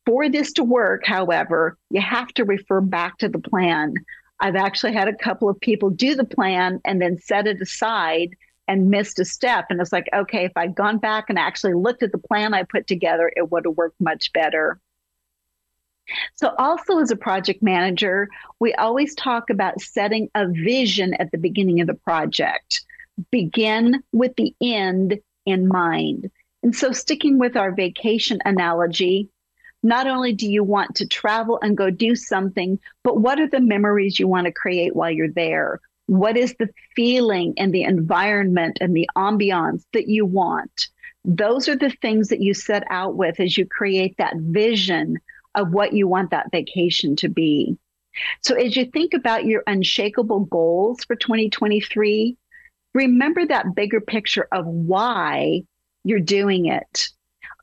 For 0.05 0.29
this 0.29 0.53
to 0.53 0.63
work, 0.63 1.01
however, 1.05 1.77
you 1.89 2.01
have 2.01 2.27
to 2.35 2.45
refer 2.45 2.81
back 2.81 3.17
to 3.19 3.29
the 3.29 3.39
plan. 3.39 3.95
I've 4.39 4.55
actually 4.55 4.93
had 4.93 5.07
a 5.07 5.15
couple 5.15 5.49
of 5.49 5.59
people 5.59 5.89
do 5.89 6.15
the 6.15 6.25
plan 6.25 6.81
and 6.83 7.01
then 7.01 7.19
set 7.19 7.47
it 7.47 7.61
aside 7.61 8.35
and 8.67 8.89
missed 8.89 9.19
a 9.19 9.25
step. 9.25 9.65
And 9.69 9.79
it's 9.79 9.93
like, 9.93 10.09
okay, 10.13 10.45
if 10.45 10.51
I'd 10.55 10.75
gone 10.75 10.97
back 10.97 11.25
and 11.29 11.37
actually 11.37 11.73
looked 11.73 12.03
at 12.03 12.11
the 12.11 12.17
plan 12.17 12.53
I 12.53 12.63
put 12.63 12.87
together, 12.87 13.31
it 13.35 13.51
would 13.51 13.65
have 13.65 13.77
worked 13.77 13.99
much 14.01 14.33
better. 14.33 14.79
So, 16.35 16.53
also 16.57 16.99
as 16.99 17.11
a 17.11 17.15
project 17.15 17.63
manager, 17.63 18.29
we 18.59 18.73
always 18.75 19.15
talk 19.15 19.49
about 19.49 19.81
setting 19.81 20.29
a 20.35 20.47
vision 20.47 21.15
at 21.15 21.31
the 21.31 21.37
beginning 21.37 21.81
of 21.81 21.87
the 21.87 21.95
project. 21.95 22.83
Begin 23.31 24.03
with 24.11 24.35
the 24.35 24.53
end 24.61 25.19
in 25.45 25.67
mind. 25.67 26.29
And 26.61 26.75
so, 26.75 26.91
sticking 26.91 27.39
with 27.39 27.55
our 27.55 27.71
vacation 27.71 28.39
analogy, 28.45 29.29
not 29.85 30.07
only 30.07 30.33
do 30.33 30.49
you 30.49 30.63
want 30.63 30.95
to 30.95 31.07
travel 31.07 31.59
and 31.61 31.77
go 31.77 31.91
do 31.91 32.15
something, 32.15 32.79
but 33.03 33.21
what 33.21 33.39
are 33.39 33.47
the 33.47 33.59
memories 33.59 34.19
you 34.19 34.27
want 34.27 34.45
to 34.45 34.51
create 34.51 34.95
while 34.95 35.11
you're 35.11 35.29
there? 35.29 35.79
What 36.07 36.35
is 36.37 36.55
the 36.57 36.69
feeling 36.95 37.53
and 37.57 37.71
the 37.71 37.83
environment 37.83 38.79
and 38.81 38.95
the 38.95 39.07
ambiance 39.15 39.83
that 39.93 40.07
you 40.07 40.25
want? 40.25 40.87
Those 41.23 41.69
are 41.69 41.75
the 41.75 41.95
things 42.01 42.29
that 42.29 42.41
you 42.41 42.55
set 42.55 42.83
out 42.89 43.15
with 43.15 43.39
as 43.39 43.59
you 43.59 43.67
create 43.67 44.15
that 44.17 44.33
vision 44.37 45.17
of 45.53 45.71
what 45.71 45.93
you 45.93 46.07
want 46.07 46.31
that 46.31 46.51
vacation 46.51 47.15
to 47.17 47.29
be. 47.29 47.77
So, 48.41 48.55
as 48.55 48.75
you 48.75 48.85
think 48.85 49.13
about 49.13 49.45
your 49.45 49.61
unshakable 49.67 50.45
goals 50.45 51.03
for 51.03 51.15
2023, 51.15 52.35
remember 52.95 53.45
that 53.45 53.75
bigger 53.75 54.01
picture 54.01 54.47
of 54.51 54.65
why 54.65 55.61
you're 56.03 56.19
doing 56.19 56.65
it. 56.65 57.09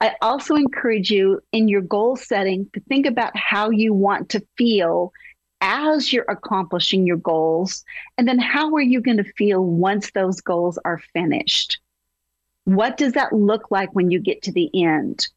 I 0.02 0.16
also 0.20 0.56
encourage 0.56 1.12
you 1.12 1.40
in 1.52 1.68
your 1.68 1.80
goal 1.80 2.16
setting 2.16 2.68
to 2.74 2.80
think 2.80 3.06
about 3.06 3.36
how 3.36 3.70
you 3.70 3.94
want 3.94 4.30
to 4.30 4.44
feel 4.58 5.12
as 5.60 6.12
you're 6.12 6.26
accomplishing 6.28 7.06
your 7.06 7.18
goals? 7.18 7.84
And 8.18 8.26
then 8.26 8.40
how 8.40 8.74
are 8.74 8.82
you 8.82 9.00
going 9.00 9.18
to 9.18 9.32
feel 9.36 9.64
once 9.64 10.10
those 10.10 10.40
goals 10.40 10.76
are 10.84 11.00
finished? 11.12 11.78
What 12.64 12.96
does 12.96 13.12
that 13.12 13.32
look 13.32 13.70
like 13.70 13.94
when 13.94 14.10
you 14.10 14.18
get 14.18 14.42
to 14.42 14.52
the 14.52 14.70
end? 14.74 15.28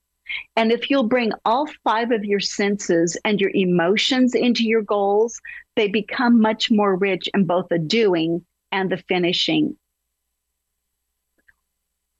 And 0.55 0.71
if 0.71 0.89
you'll 0.89 1.07
bring 1.07 1.31
all 1.45 1.67
five 1.83 2.09
of 2.09 2.25
your 2.25 2.39
senses 2.39 3.15
and 3.23 3.39
your 3.39 3.51
emotions 3.53 4.33
into 4.33 4.63
your 4.63 4.81
goals, 4.81 5.39
they 5.75 5.87
become 5.87 6.41
much 6.41 6.71
more 6.71 6.95
rich 6.95 7.29
in 7.35 7.45
both 7.45 7.67
the 7.69 7.77
doing 7.77 8.43
and 8.71 8.91
the 8.91 8.97
finishing. 8.97 9.77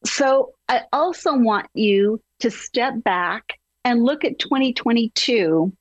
So 0.05 0.53
I 0.69 0.81
also 0.93 1.35
want 1.35 1.67
you 1.73 2.21
to 2.39 2.51
step 2.51 3.03
back 3.03 3.59
and 3.83 4.03
look 4.03 4.23
at 4.23 4.39
2022 4.39 5.73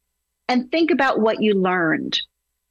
and 0.48 0.70
think 0.70 0.90
about 0.90 1.20
what 1.20 1.42
you 1.42 1.54
learned. 1.54 2.18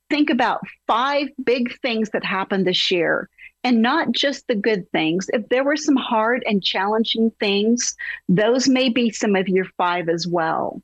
Think 0.10 0.30
about 0.30 0.62
five 0.88 1.30
big 1.44 1.80
things 1.82 2.10
that 2.12 2.24
happened 2.24 2.68
this 2.68 2.92
year 2.92 3.30
and 3.64 3.82
not 3.82 4.12
just 4.12 4.48
the 4.48 4.56
good 4.56 4.90
things. 4.92 5.28
If 5.34 5.48
there 5.50 5.64
were 5.64 5.78
some 5.78 5.96
hard 5.96 6.44
and 6.46 6.64
challenging 6.64 7.32
things, 7.40 7.96
those 8.28 8.68
may 8.68 8.90
be 8.90 9.10
some 9.10 9.36
of 9.36 9.48
your 9.48 9.66
five 9.78 10.10
as 10.10 10.28
well. 10.28 10.82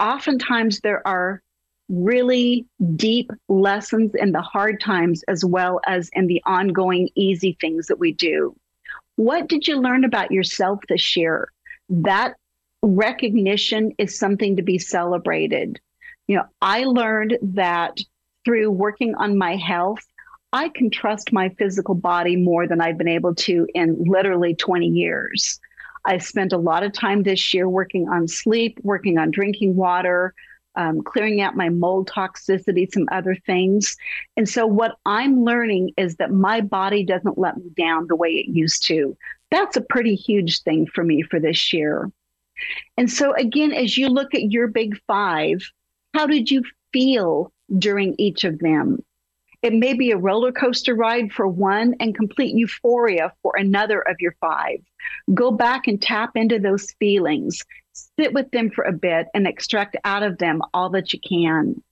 Oftentimes, 0.00 0.80
there 0.80 1.06
are 1.06 1.42
really 1.88 2.66
deep 2.96 3.30
lessons 3.48 4.12
in 4.14 4.32
the 4.32 4.40
hard 4.40 4.80
times 4.80 5.22
as 5.28 5.44
well 5.44 5.80
as 5.86 6.08
in 6.14 6.26
the 6.26 6.42
ongoing 6.46 7.10
easy 7.14 7.56
things 7.60 7.86
that 7.88 7.98
we 7.98 8.12
do. 8.12 8.56
What 9.16 9.48
did 9.48 9.68
you 9.68 9.80
learn 9.80 10.04
about 10.04 10.30
yourself 10.30 10.80
this 10.88 11.16
year? 11.16 11.50
That 11.88 12.34
recognition 12.82 13.92
is 13.98 14.18
something 14.18 14.56
to 14.56 14.62
be 14.62 14.78
celebrated. 14.78 15.80
You 16.26 16.36
know, 16.36 16.44
I 16.60 16.84
learned 16.84 17.38
that 17.42 17.98
through 18.44 18.70
working 18.70 19.14
on 19.14 19.38
my 19.38 19.56
health, 19.56 20.00
I 20.52 20.68
can 20.68 20.90
trust 20.90 21.32
my 21.32 21.48
physical 21.50 21.94
body 21.94 22.36
more 22.36 22.66
than 22.66 22.80
I've 22.80 22.98
been 22.98 23.08
able 23.08 23.34
to 23.36 23.66
in 23.74 24.04
literally 24.04 24.54
20 24.54 24.86
years. 24.86 25.58
I 26.04 26.18
spent 26.18 26.52
a 26.52 26.58
lot 26.58 26.82
of 26.82 26.92
time 26.92 27.22
this 27.22 27.54
year 27.54 27.68
working 27.68 28.08
on 28.08 28.28
sleep, 28.28 28.78
working 28.82 29.18
on 29.18 29.30
drinking 29.30 29.74
water, 29.74 30.34
um, 30.76 31.02
clearing 31.02 31.40
out 31.40 31.56
my 31.56 31.68
mold 31.68 32.08
toxicity, 32.08 32.90
some 32.92 33.06
other 33.12 33.36
things. 33.46 33.96
And 34.36 34.48
so, 34.48 34.66
what 34.66 34.96
I'm 35.06 35.44
learning 35.44 35.92
is 35.96 36.16
that 36.16 36.32
my 36.32 36.60
body 36.60 37.04
doesn't 37.04 37.38
let 37.38 37.56
me 37.56 37.70
down 37.76 38.06
the 38.06 38.16
way 38.16 38.30
it 38.30 38.48
used 38.48 38.86
to. 38.86 39.16
That's 39.50 39.76
a 39.76 39.82
pretty 39.82 40.14
huge 40.14 40.62
thing 40.62 40.86
for 40.86 41.04
me 41.04 41.22
for 41.22 41.38
this 41.38 41.72
year. 41.72 42.10
And 42.96 43.10
so, 43.10 43.34
again, 43.34 43.72
as 43.72 43.96
you 43.96 44.08
look 44.08 44.34
at 44.34 44.52
your 44.52 44.68
big 44.68 44.98
five, 45.06 45.62
how 46.12 46.26
did 46.26 46.50
you 46.50 46.62
feel 46.92 47.52
during 47.78 48.14
each 48.18 48.44
of 48.44 48.58
them? 48.58 48.98
It 49.62 49.72
may 49.72 49.94
be 49.94 50.10
a 50.10 50.18
roller 50.18 50.52
coaster 50.52 50.94
ride 50.94 51.32
for 51.32 51.48
one 51.48 51.94
and 51.98 52.14
complete 52.14 52.54
euphoria 52.54 53.32
for 53.42 53.54
another 53.56 54.00
of 54.02 54.16
your 54.20 54.36
five. 54.38 54.78
Go 55.32 55.50
back 55.50 55.86
and 55.86 56.00
tap 56.00 56.32
into 56.34 56.58
those 56.58 56.92
feelings. 57.00 57.62
Sit 57.94 58.32
with 58.32 58.50
them 58.50 58.70
for 58.70 58.84
a 58.84 58.92
bit 58.92 59.28
and 59.34 59.46
extract 59.46 59.96
out 60.04 60.22
of 60.22 60.38
them 60.38 60.62
all 60.72 60.90
that 60.90 61.12
you 61.12 61.20
can. 61.20 61.82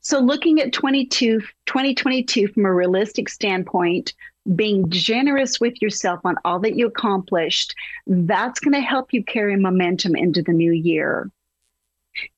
So, 0.00 0.18
looking 0.20 0.60
at 0.60 0.72
22, 0.72 1.40
2022 1.66 2.48
from 2.48 2.64
a 2.64 2.72
realistic 2.72 3.28
standpoint, 3.28 4.14
being 4.54 4.88
generous 4.88 5.60
with 5.60 5.82
yourself 5.82 6.20
on 6.24 6.36
all 6.44 6.58
that 6.60 6.76
you 6.76 6.86
accomplished, 6.86 7.74
that's 8.06 8.60
going 8.60 8.74
to 8.74 8.80
help 8.80 9.12
you 9.12 9.22
carry 9.22 9.56
momentum 9.56 10.16
into 10.16 10.42
the 10.42 10.52
new 10.52 10.72
year. 10.72 11.30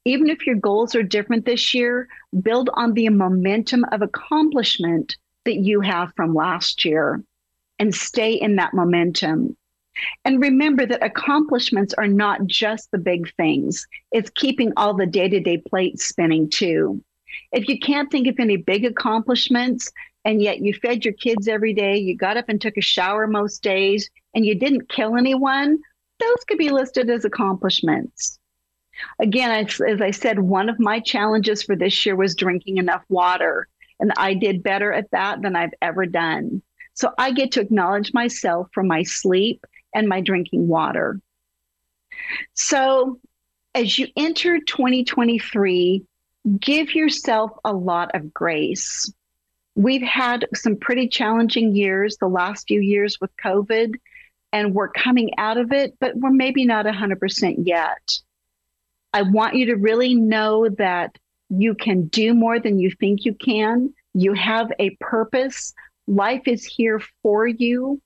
Even 0.04 0.28
if 0.28 0.46
your 0.46 0.56
goals 0.56 0.94
are 0.94 1.02
different 1.02 1.44
this 1.44 1.72
year, 1.72 2.08
build 2.42 2.68
on 2.74 2.94
the 2.94 3.08
momentum 3.08 3.84
of 3.92 4.02
accomplishment 4.02 5.16
that 5.44 5.56
you 5.56 5.80
have 5.80 6.12
from 6.16 6.34
last 6.34 6.84
year 6.84 7.22
and 7.78 7.94
stay 7.94 8.32
in 8.32 8.56
that 8.56 8.74
momentum. 8.74 9.56
And 10.24 10.40
remember 10.40 10.86
that 10.86 11.04
accomplishments 11.04 11.94
are 11.94 12.06
not 12.06 12.46
just 12.46 12.90
the 12.90 12.98
big 12.98 13.34
things, 13.36 13.86
it's 14.12 14.30
keeping 14.30 14.72
all 14.76 14.94
the 14.94 15.06
day 15.06 15.28
to 15.28 15.40
day 15.40 15.58
plates 15.58 16.06
spinning 16.06 16.48
too. 16.48 17.02
If 17.52 17.68
you 17.68 17.78
can't 17.78 18.10
think 18.10 18.26
of 18.26 18.36
any 18.38 18.56
big 18.56 18.84
accomplishments, 18.84 19.90
and 20.24 20.42
yet 20.42 20.60
you 20.60 20.74
fed 20.74 21.04
your 21.04 21.14
kids 21.14 21.48
every 21.48 21.72
day, 21.72 21.96
you 21.96 22.16
got 22.16 22.36
up 22.36 22.46
and 22.48 22.60
took 22.60 22.76
a 22.76 22.82
shower 22.82 23.26
most 23.26 23.62
days, 23.62 24.10
and 24.34 24.44
you 24.44 24.54
didn't 24.54 24.88
kill 24.88 25.16
anyone, 25.16 25.78
those 26.18 26.44
could 26.46 26.58
be 26.58 26.70
listed 26.70 27.08
as 27.08 27.24
accomplishments. 27.24 28.38
Again, 29.18 29.50
as, 29.50 29.80
as 29.80 30.00
I 30.00 30.10
said, 30.10 30.38
one 30.38 30.68
of 30.68 30.78
my 30.78 31.00
challenges 31.00 31.62
for 31.62 31.74
this 31.74 32.04
year 32.04 32.16
was 32.16 32.34
drinking 32.34 32.76
enough 32.76 33.02
water, 33.08 33.66
and 33.98 34.12
I 34.16 34.34
did 34.34 34.62
better 34.62 34.92
at 34.92 35.10
that 35.12 35.40
than 35.42 35.56
I've 35.56 35.74
ever 35.80 36.04
done. 36.04 36.62
So 36.94 37.12
I 37.16 37.32
get 37.32 37.52
to 37.52 37.60
acknowledge 37.60 38.12
myself 38.12 38.68
for 38.74 38.82
my 38.82 39.02
sleep 39.02 39.64
and 39.94 40.08
my 40.08 40.20
drinking 40.20 40.68
water. 40.68 41.20
So 42.54 43.18
as 43.74 43.98
you 43.98 44.08
enter 44.16 44.58
2023, 44.60 46.04
give 46.58 46.94
yourself 46.94 47.52
a 47.64 47.72
lot 47.72 48.14
of 48.14 48.32
grace. 48.32 49.12
We've 49.76 50.02
had 50.02 50.46
some 50.54 50.76
pretty 50.76 51.08
challenging 51.08 51.74
years 51.74 52.16
the 52.16 52.28
last 52.28 52.66
few 52.66 52.80
years 52.80 53.18
with 53.20 53.30
COVID, 53.42 53.94
and 54.52 54.74
we're 54.74 54.88
coming 54.88 55.30
out 55.38 55.56
of 55.56 55.72
it, 55.72 55.96
but 56.00 56.16
we're 56.16 56.30
maybe 56.30 56.64
not 56.64 56.86
100% 56.86 57.54
yet. 57.66 58.18
I 59.12 59.22
want 59.22 59.54
you 59.54 59.66
to 59.66 59.76
really 59.76 60.14
know 60.14 60.68
that 60.78 61.16
you 61.48 61.74
can 61.74 62.06
do 62.06 62.34
more 62.34 62.60
than 62.60 62.78
you 62.78 62.90
think 62.90 63.24
you 63.24 63.34
can. 63.34 63.92
You 64.14 64.34
have 64.34 64.72
a 64.78 64.90
purpose. 65.00 65.72
Life 66.06 66.42
is 66.46 66.64
here 66.64 67.00
for 67.22 67.46
you, 67.46 68.00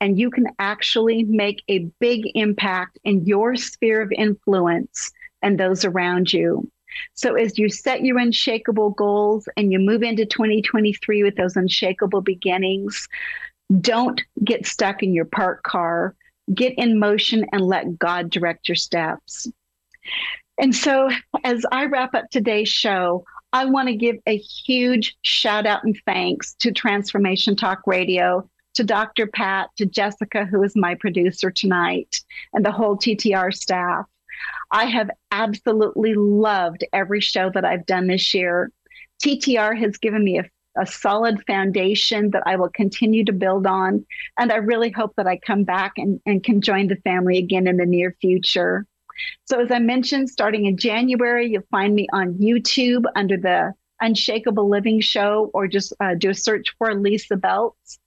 and 0.00 0.18
you 0.18 0.30
can 0.30 0.46
actually 0.58 1.24
make 1.24 1.62
a 1.68 1.80
big 2.00 2.22
impact 2.34 2.98
in 3.04 3.24
your 3.26 3.56
sphere 3.56 4.00
of 4.00 4.10
influence 4.12 5.12
and 5.42 5.58
those 5.58 5.84
around 5.84 6.32
you. 6.32 6.70
So 7.14 7.34
as 7.34 7.58
you 7.58 7.68
set 7.68 8.04
your 8.04 8.18
unshakable 8.18 8.90
goals 8.90 9.48
and 9.56 9.72
you 9.72 9.78
move 9.78 10.02
into 10.02 10.26
2023 10.26 11.22
with 11.22 11.36
those 11.36 11.56
unshakable 11.56 12.20
beginnings, 12.20 13.08
don't 13.80 14.20
get 14.44 14.66
stuck 14.66 15.02
in 15.02 15.14
your 15.14 15.26
parked 15.26 15.62
car. 15.62 16.16
Get 16.52 16.74
in 16.76 16.98
motion 16.98 17.46
and 17.52 17.62
let 17.62 17.98
God 17.98 18.30
direct 18.30 18.68
your 18.68 18.76
steps. 18.76 19.46
And 20.58 20.74
so, 20.74 21.10
as 21.44 21.64
I 21.70 21.86
wrap 21.86 22.14
up 22.14 22.28
today's 22.30 22.68
show, 22.68 23.24
I 23.52 23.66
want 23.66 23.88
to 23.88 23.94
give 23.94 24.16
a 24.26 24.36
huge 24.36 25.16
shout 25.22 25.64
out 25.64 25.84
and 25.84 25.96
thanks 26.06 26.54
to 26.54 26.72
Transformation 26.72 27.54
Talk 27.54 27.82
Radio, 27.86 28.48
to 28.74 28.84
Dr. 28.84 29.26
Pat, 29.26 29.70
to 29.76 29.86
Jessica, 29.86 30.44
who 30.44 30.62
is 30.62 30.76
my 30.76 30.94
producer 30.94 31.50
tonight, 31.50 32.20
and 32.52 32.64
the 32.64 32.72
whole 32.72 32.96
TTR 32.96 33.52
staff. 33.54 34.06
I 34.70 34.84
have 34.86 35.10
absolutely 35.30 36.14
loved 36.14 36.84
every 36.92 37.20
show 37.20 37.50
that 37.50 37.64
I've 37.64 37.86
done 37.86 38.06
this 38.06 38.32
year. 38.32 38.70
TTR 39.22 39.78
has 39.78 39.98
given 39.98 40.24
me 40.24 40.38
a, 40.38 40.44
a 40.80 40.86
solid 40.86 41.44
foundation 41.46 42.30
that 42.30 42.44
I 42.46 42.56
will 42.56 42.70
continue 42.70 43.24
to 43.24 43.32
build 43.32 43.66
on. 43.66 44.06
And 44.38 44.52
I 44.52 44.56
really 44.56 44.90
hope 44.90 45.14
that 45.16 45.26
I 45.26 45.38
come 45.38 45.64
back 45.64 45.94
and, 45.96 46.20
and 46.24 46.42
can 46.42 46.60
join 46.62 46.86
the 46.86 46.96
family 46.96 47.38
again 47.38 47.66
in 47.66 47.76
the 47.76 47.86
near 47.86 48.16
future. 48.20 48.86
So, 49.44 49.60
as 49.60 49.70
I 49.70 49.80
mentioned, 49.80 50.30
starting 50.30 50.64
in 50.64 50.78
January, 50.78 51.50
you'll 51.50 51.62
find 51.70 51.94
me 51.94 52.06
on 52.12 52.34
YouTube 52.34 53.04
under 53.14 53.36
the 53.36 53.74
Unshakable 54.00 54.68
Living 54.68 55.00
Show, 55.00 55.50
or 55.52 55.68
just 55.68 55.92
uh, 56.00 56.14
do 56.14 56.30
a 56.30 56.34
search 56.34 56.74
for 56.78 56.88
Lysa 56.94 57.38
Beltz. 57.38 57.98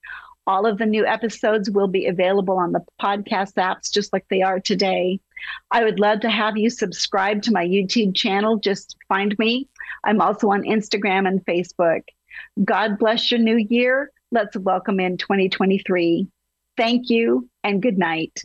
All 0.46 0.66
of 0.66 0.78
the 0.78 0.86
new 0.86 1.06
episodes 1.06 1.70
will 1.70 1.88
be 1.88 2.08
available 2.08 2.58
on 2.58 2.74
the 2.74 2.84
podcast 3.02 3.54
apps, 3.54 3.90
just 3.90 4.12
like 4.12 4.26
they 4.30 4.42
are 4.42 4.60
today. 4.60 5.22
I 5.72 5.86
would 5.86 6.02
love 6.02 6.20
to 6.22 6.30
have 6.30 6.58
you 6.58 6.70
subscribe 6.70 7.44
to 7.44 7.54
my 7.54 7.66
YouTube 7.66 8.14
channel. 8.14 8.58
Just 8.58 8.98
find 9.08 9.38
me. 9.40 9.70
I'm 10.04 10.20
also 10.20 10.50
on 10.50 10.64
Instagram 10.64 11.28
and 11.28 11.46
Facebook. 11.46 12.02
God 12.64 13.00
bless 13.00 13.32
your 13.32 13.40
new 13.40 13.56
year. 13.56 14.12
Let's 14.32 14.58
welcome 14.58 15.00
in 15.00 15.18
2023. 15.18 16.28
Thank 16.76 17.10
you 17.10 17.48
and 17.64 17.82
good 17.82 17.98
night. 17.98 18.42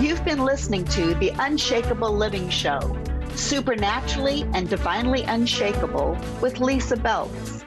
You've 0.00 0.24
been 0.24 0.44
listening 0.44 0.86
to 0.86 1.14
the 1.16 1.32
Unshakable 1.38 2.16
Living 2.16 2.48
Show, 2.48 2.96
supernaturally 3.34 4.44
and 4.54 4.70
divinely 4.70 5.22
unshakable 5.24 6.16
with 6.40 6.54
Lysa 6.56 6.96
Beltz. 6.96 7.62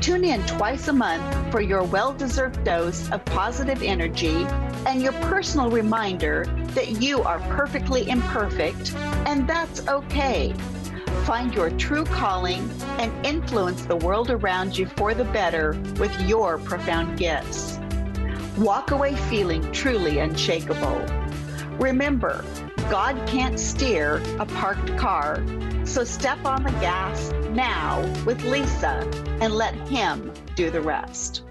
Tune 0.00 0.24
in 0.24 0.42
twice 0.46 0.88
a 0.88 0.94
month 0.94 1.52
for 1.52 1.60
your 1.60 1.82
well 1.82 2.14
deserved 2.14 2.64
dose 2.64 3.10
of 3.10 3.22
positive 3.26 3.82
energy 3.82 4.46
and 4.86 5.02
your 5.02 5.12
personal 5.12 5.68
reminder 5.68 6.46
that 6.68 7.02
you 7.02 7.22
are 7.22 7.38
perfectly 7.40 8.08
imperfect 8.08 8.94
and 9.26 9.46
that's 9.46 9.86
okay. 9.88 10.54
Find 11.26 11.52
your 11.52 11.68
true 11.72 12.06
calling 12.06 12.70
and 12.98 13.12
influence 13.26 13.84
the 13.84 13.96
world 13.96 14.30
around 14.30 14.78
you 14.78 14.86
for 14.86 15.12
the 15.12 15.24
better 15.24 15.78
with 15.98 16.18
your 16.22 16.56
profound 16.56 17.18
gifts. 17.18 17.78
Walk 18.56 18.92
away 18.92 19.14
feeling 19.14 19.70
truly 19.70 20.20
unshakable. 20.20 21.04
Remember, 21.78 22.42
God 22.88 23.20
can't 23.28 23.60
steer 23.60 24.22
a 24.38 24.46
parked 24.46 24.96
car, 24.96 25.44
so 25.90 26.04
step 26.04 26.44
on 26.44 26.62
the 26.62 26.70
gas 26.72 27.32
now 27.50 28.00
with 28.24 28.40
Lysa 28.42 29.02
and 29.40 29.54
let 29.54 29.74
Him 29.88 30.32
do 30.54 30.70
the 30.70 30.80
rest. 30.80 31.42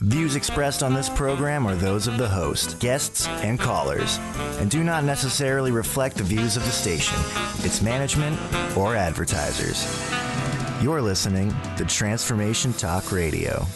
Views 0.00 0.36
expressed 0.36 0.84
on 0.84 0.94
this 0.94 1.08
program 1.08 1.66
are 1.66 1.74
those 1.74 2.06
of 2.06 2.18
the 2.18 2.28
host, 2.28 2.78
guests, 2.78 3.26
and 3.26 3.58
callers, 3.58 4.18
and 4.60 4.70
do 4.70 4.84
not 4.84 5.02
necessarily 5.02 5.72
reflect 5.72 6.16
the 6.16 6.22
views 6.22 6.56
of 6.56 6.64
the 6.64 6.70
station, 6.70 7.18
its 7.64 7.82
management, 7.82 8.38
or 8.76 8.94
advertisers. 8.94 9.84
You're 10.80 11.02
listening 11.02 11.52
to 11.76 11.84
Transformation 11.84 12.72
Talk 12.72 13.10
Radio. 13.10 13.66